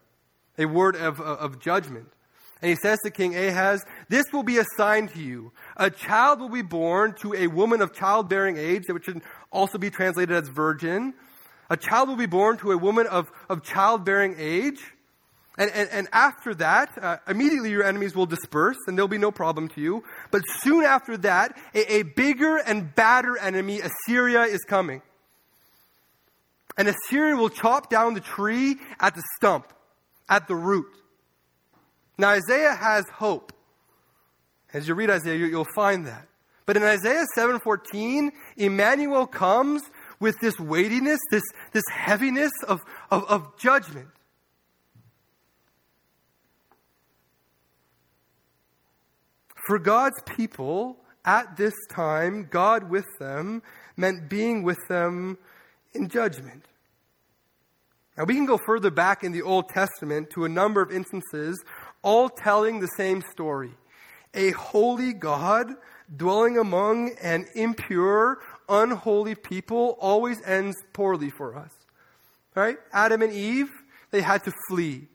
a 0.57 0.64
word 0.64 0.97
of, 0.97 1.20
of 1.20 1.59
judgment. 1.61 2.09
And 2.63 2.69
he 2.69 2.77
says 2.77 2.99
to 3.05 3.11
King 3.11 3.37
Ahaz, 3.37 3.85
This 4.09 4.27
will 4.33 4.43
be 4.43 4.59
a 4.59 4.65
sign 4.77 5.09
to 5.09 5.19
you. 5.19 5.53
A 5.77 5.91
child 5.91 6.41
will 6.41 6.51
be 6.51 6.63
born 6.63 7.15
to 7.21 7.35
a 7.35 7.47
woman 7.47 7.81
of 7.81 7.95
childbearing 7.95 8.59
age, 8.59 8.85
which 8.89 9.07
should 9.07 9.23
also 9.51 9.79
be 9.79 9.91
translated 9.91 10.37
as 10.37 10.49
virgin. 10.49 11.15
A 11.71 11.77
child 11.77 12.09
will 12.09 12.17
be 12.17 12.27
born 12.27 12.59
to 12.59 12.73
a 12.73 12.77
woman 12.77 13.07
of, 13.07 13.31
of 13.49 13.63
childbearing 13.63 14.35
age. 14.39 14.81
And, 15.57 15.71
and, 15.73 15.89
and 15.91 16.09
after 16.13 16.55
that, 16.57 16.97
uh, 17.01 17.19
immediately 17.29 17.71
your 17.71 17.85
enemies 17.85 18.15
will 18.15 18.27
disperse 18.27 18.77
and 18.87 18.97
there'll 18.97 19.09
be 19.09 19.19
no 19.19 19.31
problem 19.31 19.69
to 19.69 19.81
you. 19.81 20.05
But 20.31 20.43
soon 20.61 20.85
after 20.85 21.17
that, 21.19 21.57
a, 21.75 21.95
a 21.95 22.03
bigger 22.03 22.57
and 22.57 22.95
badder 22.95 23.39
enemy, 23.39 23.81
Assyria, 23.81 24.43
is 24.43 24.61
coming. 24.69 25.03
And 26.77 26.89
Assyria 26.89 27.37
will 27.37 27.51
chop 27.51 27.91
down 27.91 28.15
the 28.15 28.21
tree 28.21 28.77
at 29.01 29.15
the 29.15 29.23
stump, 29.37 29.73
at 30.29 30.49
the 30.49 30.55
root. 30.55 30.87
Now, 32.21 32.31
Isaiah 32.33 32.75
has 32.75 33.07
hope. 33.14 33.51
As 34.75 34.87
you 34.87 34.95
read 34.95 35.09
Isaiah, 35.09 35.37
you'll 35.37 35.66
find 35.75 36.07
that. 36.07 36.29
But 36.66 36.77
in 36.77 36.83
Isaiah 36.83 37.25
7:14, 37.35 38.31
Emmanuel 38.59 39.27
comes 39.27 39.83
with 40.21 40.37
this 40.43 40.61
weightiness, 40.61 41.18
this, 41.31 41.43
this 41.73 41.83
heaviness 41.91 42.53
of, 42.68 42.83
of, 43.11 43.25
of 43.25 43.59
judgment. 43.59 44.09
For 49.66 49.79
God's 49.79 50.21
people 50.37 50.99
at 51.25 51.57
this 51.57 51.75
time, 51.89 52.49
God 52.51 52.91
with 52.91 53.07
them 53.18 53.62
meant 53.97 54.29
being 54.29 54.62
with 54.62 54.79
them 54.89 55.39
in 55.95 56.11
judgment. 56.11 56.66
Now, 58.21 58.25
we 58.25 58.35
can 58.35 58.45
go 58.45 58.59
further 58.59 58.91
back 58.91 59.25
in 59.25 59.33
the 59.33 59.41
Old 59.41 59.71
Testament 59.71 60.29
to 60.35 60.45
a 60.45 60.49
number 60.49 60.83
of 60.83 60.93
instances, 60.93 61.59
all 62.03 62.28
telling 62.28 62.80
the 62.80 62.88
same 62.96 63.22
story. 63.32 63.72
A 64.34 64.51
holy 64.53 65.12
God 65.12 65.74
dwelling 66.14 66.59
among 66.59 67.11
an 67.22 67.46
impure, 67.55 68.38
unholy 68.68 69.34
people 69.34 69.96
always 70.01 70.40
ends 70.44 70.76
poorly 70.92 71.30
for 71.30 71.57
us. 71.57 71.72
Right? 72.55 72.78
Adam 72.92 73.22
and 73.22 73.32
Eve, 73.32 73.70
they 74.11 74.20
had 74.20 74.44
to 74.44 74.53
flee. 74.68 75.07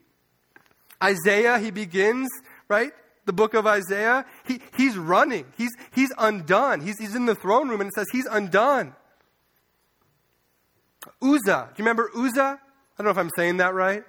Isaiah, 1.02 1.58
he 1.58 1.70
begins, 1.70 2.28
right? 2.68 2.92
the 3.26 3.32
book 3.32 3.54
of 3.54 3.66
Isaiah, 3.66 4.24
he, 4.46 4.60
he's 4.76 4.96
running. 4.96 5.46
He's, 5.58 5.72
he's 5.92 6.12
undone. 6.16 6.80
He's, 6.80 6.98
he's 6.98 7.14
in 7.14 7.26
the 7.26 7.34
throne 7.34 7.68
room 7.68 7.80
and 7.80 7.88
it 7.88 7.94
says 7.94 8.06
he's 8.10 8.26
undone. 8.26 8.94
Uzzah. 11.20 11.70
Do 11.74 11.82
you 11.82 11.84
remember 11.84 12.10
Uzzah? 12.16 12.60
I 12.60 13.02
don't 13.02 13.04
know 13.04 13.10
if 13.10 13.18
I'm 13.18 13.30
saying 13.36 13.58
that 13.58 13.74
right. 13.74 14.04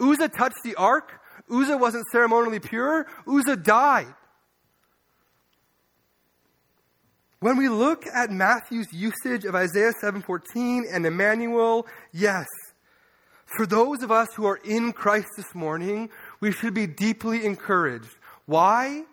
Uzzah 0.00 0.30
touched 0.30 0.62
the 0.64 0.74
ark. 0.74 1.19
Uzzah 1.50 1.76
wasn't 1.76 2.06
ceremonially 2.12 2.60
pure. 2.60 3.06
Uzzah 3.26 3.56
died. 3.56 4.14
When 7.40 7.56
we 7.56 7.68
look 7.68 8.06
at 8.06 8.30
Matthew's 8.30 8.92
usage 8.92 9.44
of 9.44 9.54
Isaiah 9.54 9.92
7:14 10.00 10.84
and 10.90 11.06
Emmanuel, 11.06 11.86
yes, 12.12 12.46
for 13.56 13.66
those 13.66 14.02
of 14.02 14.10
us 14.10 14.28
who 14.34 14.46
are 14.46 14.60
in 14.62 14.92
Christ 14.92 15.28
this 15.36 15.54
morning, 15.54 16.10
we 16.40 16.52
should 16.52 16.74
be 16.74 16.86
deeply 16.86 17.44
encouraged 17.46 18.14
why? 18.50 19.04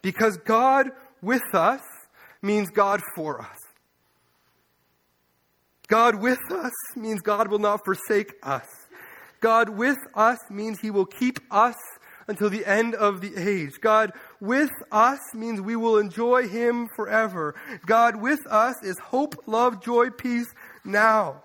Because 0.00 0.36
God 0.36 0.90
with 1.20 1.52
us 1.52 1.80
means 2.40 2.70
God 2.70 3.00
for 3.16 3.40
us. 3.40 3.58
God 5.88 6.22
with 6.22 6.38
us 6.52 6.72
means 6.94 7.20
God 7.20 7.48
will 7.48 7.58
not 7.58 7.84
forsake 7.84 8.34
us. 8.44 8.77
God 9.40 9.70
with 9.70 9.98
us 10.14 10.38
means 10.50 10.80
He 10.80 10.90
will 10.90 11.06
keep 11.06 11.40
us 11.50 11.76
until 12.26 12.50
the 12.50 12.66
end 12.66 12.94
of 12.94 13.20
the 13.20 13.36
age. 13.36 13.80
God 13.80 14.12
with 14.40 14.70
us 14.92 15.18
means 15.34 15.60
we 15.60 15.76
will 15.76 15.98
enjoy 15.98 16.46
Him 16.46 16.88
forever. 16.94 17.54
God 17.86 18.16
with 18.16 18.40
us 18.46 18.74
is 18.82 18.98
hope, 18.98 19.34
love, 19.46 19.82
joy, 19.82 20.10
peace 20.10 20.48
now. 20.84 21.42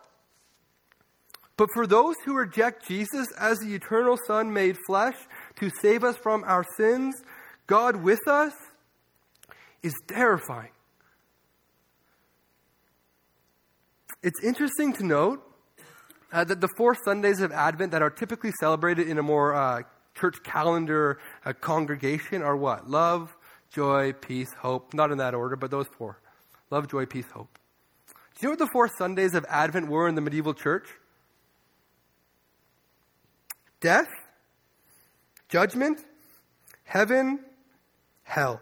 But 1.55 1.69
for 1.73 1.85
those 1.85 2.15
who 2.25 2.35
reject 2.35 2.87
Jesus 2.87 3.27
as 3.39 3.59
the 3.59 3.73
eternal 3.75 4.17
Son 4.27 4.51
made 4.51 4.77
flesh, 4.87 5.15
to 5.59 5.69
save 5.81 6.03
us 6.03 6.17
from 6.17 6.43
our 6.45 6.65
sins, 6.77 7.15
God 7.67 7.97
with 7.97 8.27
us, 8.27 8.53
is 9.83 9.93
terrifying. 10.07 10.71
It's 14.23 14.41
interesting 14.43 14.93
to 14.93 15.05
note 15.05 15.43
uh, 16.33 16.43
that 16.43 16.59
the 16.59 16.67
four 16.75 16.95
Sundays 17.05 17.39
of 17.39 17.53
Advent 17.53 17.91
that 17.91 18.01
are 18.01 18.09
typically 18.09 18.51
celebrated 18.59 19.07
in 19.07 19.17
a 19.17 19.23
more 19.23 19.55
uh, 19.55 19.83
church 20.15 20.43
calendar 20.43 21.19
uh, 21.45 21.53
congregation 21.53 22.41
are 22.41 22.57
what? 22.57 22.89
Love, 22.89 23.33
joy, 23.71 24.11
peace, 24.11 24.49
hope. 24.59 24.93
Not 24.93 25.11
in 25.11 25.19
that 25.19 25.33
order, 25.33 25.55
but 25.55 25.71
those 25.71 25.87
four. 25.97 26.19
Love, 26.69 26.89
joy, 26.89 27.05
peace, 27.05 27.29
hope. 27.33 27.57
Do 28.07 28.13
you 28.41 28.47
know 28.47 28.51
what 28.51 28.59
the 28.59 28.69
four 28.73 28.89
Sundays 28.97 29.33
of 29.35 29.45
Advent 29.47 29.87
were 29.87 30.09
in 30.09 30.15
the 30.15 30.21
medieval 30.21 30.53
church? 30.53 30.89
Death, 33.79 34.07
Judgment, 35.53 35.99
heaven, 36.83 37.39
hell. 38.23 38.59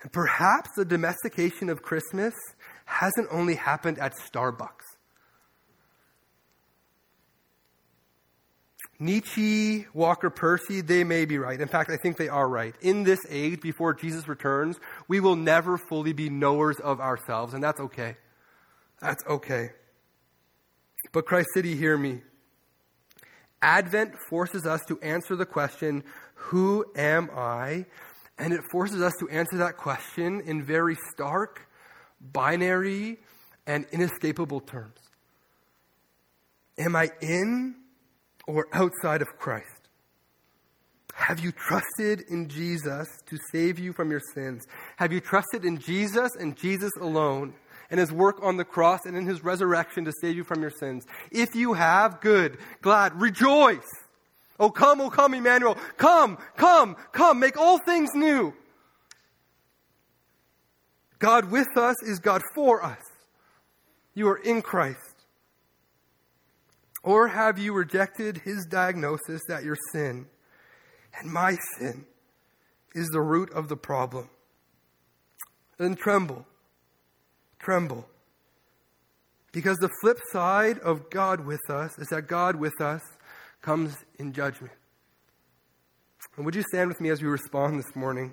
And 0.00 0.12
perhaps 0.12 0.70
the 0.76 0.84
domestication 0.84 1.68
of 1.68 1.82
Christmas 1.82 2.32
hasn't 2.86 3.28
only 3.30 3.54
happened 3.54 3.98
at 3.98 4.14
Starbucks. 4.14 4.96
Nietzsche, 8.98 9.86
Walker 9.92 10.30
Percy, 10.30 10.80
they 10.80 11.04
may 11.04 11.26
be 11.26 11.36
right. 11.36 11.60
In 11.60 11.68
fact, 11.68 11.90
I 11.90 11.98
think 11.98 12.16
they 12.16 12.28
are 12.28 12.48
right. 12.48 12.74
In 12.80 13.04
this 13.04 13.20
age, 13.28 13.60
before 13.60 13.92
Jesus 13.92 14.26
returns, 14.26 14.78
we 15.06 15.20
will 15.20 15.36
never 15.36 15.76
fully 15.76 16.14
be 16.14 16.30
knowers 16.30 16.80
of 16.80 16.98
ourselves, 16.98 17.52
and 17.52 17.62
that's 17.62 17.80
okay. 17.80 18.16
That's 19.00 19.22
okay. 19.26 19.72
But 21.12 21.26
Christ 21.26 21.48
City, 21.52 21.76
hear 21.76 21.98
me. 21.98 22.22
Advent 23.60 24.14
forces 24.30 24.64
us 24.64 24.80
to 24.88 24.98
answer 25.00 25.36
the 25.36 25.46
question, 25.46 26.02
Who 26.34 26.84
am 26.96 27.30
I? 27.34 27.84
And 28.38 28.52
it 28.52 28.60
forces 28.70 29.02
us 29.02 29.12
to 29.20 29.28
answer 29.28 29.58
that 29.58 29.76
question 29.76 30.42
in 30.42 30.62
very 30.62 30.96
stark, 31.12 31.68
binary, 32.20 33.18
and 33.66 33.86
inescapable 33.92 34.60
terms. 34.60 34.98
Am 36.78 36.94
I 36.94 37.10
in 37.20 37.74
or 38.46 38.68
outside 38.72 39.22
of 39.22 39.28
Christ? 39.38 39.66
Have 41.14 41.40
you 41.40 41.50
trusted 41.50 42.22
in 42.28 42.48
Jesus 42.48 43.08
to 43.26 43.38
save 43.50 43.78
you 43.78 43.92
from 43.92 44.10
your 44.10 44.20
sins? 44.34 44.66
Have 44.96 45.12
you 45.12 45.20
trusted 45.20 45.64
in 45.64 45.78
Jesus 45.78 46.30
and 46.38 46.56
Jesus 46.56 46.92
alone 47.00 47.54
and 47.90 48.00
his 48.00 48.12
work 48.12 48.38
on 48.42 48.56
the 48.56 48.64
cross 48.64 49.00
and 49.04 49.16
in 49.16 49.26
his 49.26 49.44
resurrection 49.44 50.04
to 50.04 50.12
save 50.20 50.36
you 50.36 50.44
from 50.44 50.60
your 50.60 50.70
sins. 50.70 51.06
If 51.30 51.54
you 51.54 51.74
have, 51.74 52.20
good, 52.20 52.58
glad, 52.82 53.20
rejoice. 53.20 53.88
Oh, 54.58 54.70
come, 54.70 55.00
oh, 55.00 55.10
come, 55.10 55.34
Emmanuel. 55.34 55.76
Come, 55.96 56.38
come, 56.56 56.96
come, 57.12 57.38
make 57.38 57.58
all 57.58 57.78
things 57.78 58.10
new. 58.14 58.54
God 61.18 61.50
with 61.50 61.76
us 61.76 61.96
is 62.02 62.18
God 62.18 62.42
for 62.54 62.82
us. 62.84 63.02
You 64.14 64.28
are 64.28 64.38
in 64.38 64.62
Christ. 64.62 65.24
Or 67.02 67.28
have 67.28 67.58
you 67.58 67.72
rejected 67.72 68.38
his 68.38 68.66
diagnosis 68.66 69.40
that 69.48 69.62
your 69.62 69.76
sin 69.92 70.26
and 71.18 71.30
my 71.30 71.56
sin 71.78 72.04
is 72.94 73.08
the 73.08 73.20
root 73.20 73.50
of 73.52 73.68
the 73.68 73.76
problem? 73.76 74.28
Then 75.78 75.94
tremble. 75.94 76.44
Tremble. 77.58 78.08
Because 79.52 79.78
the 79.78 79.90
flip 80.00 80.18
side 80.32 80.78
of 80.80 81.08
God 81.10 81.46
with 81.46 81.70
us 81.70 81.98
is 81.98 82.08
that 82.08 82.26
God 82.26 82.56
with 82.56 82.80
us 82.80 83.02
comes 83.62 83.96
in 84.18 84.32
judgment. 84.32 84.72
And 86.36 86.44
would 86.44 86.54
you 86.54 86.62
stand 86.62 86.88
with 86.88 87.00
me 87.00 87.10
as 87.10 87.22
we 87.22 87.28
respond 87.28 87.78
this 87.78 87.94
morning? 87.94 88.32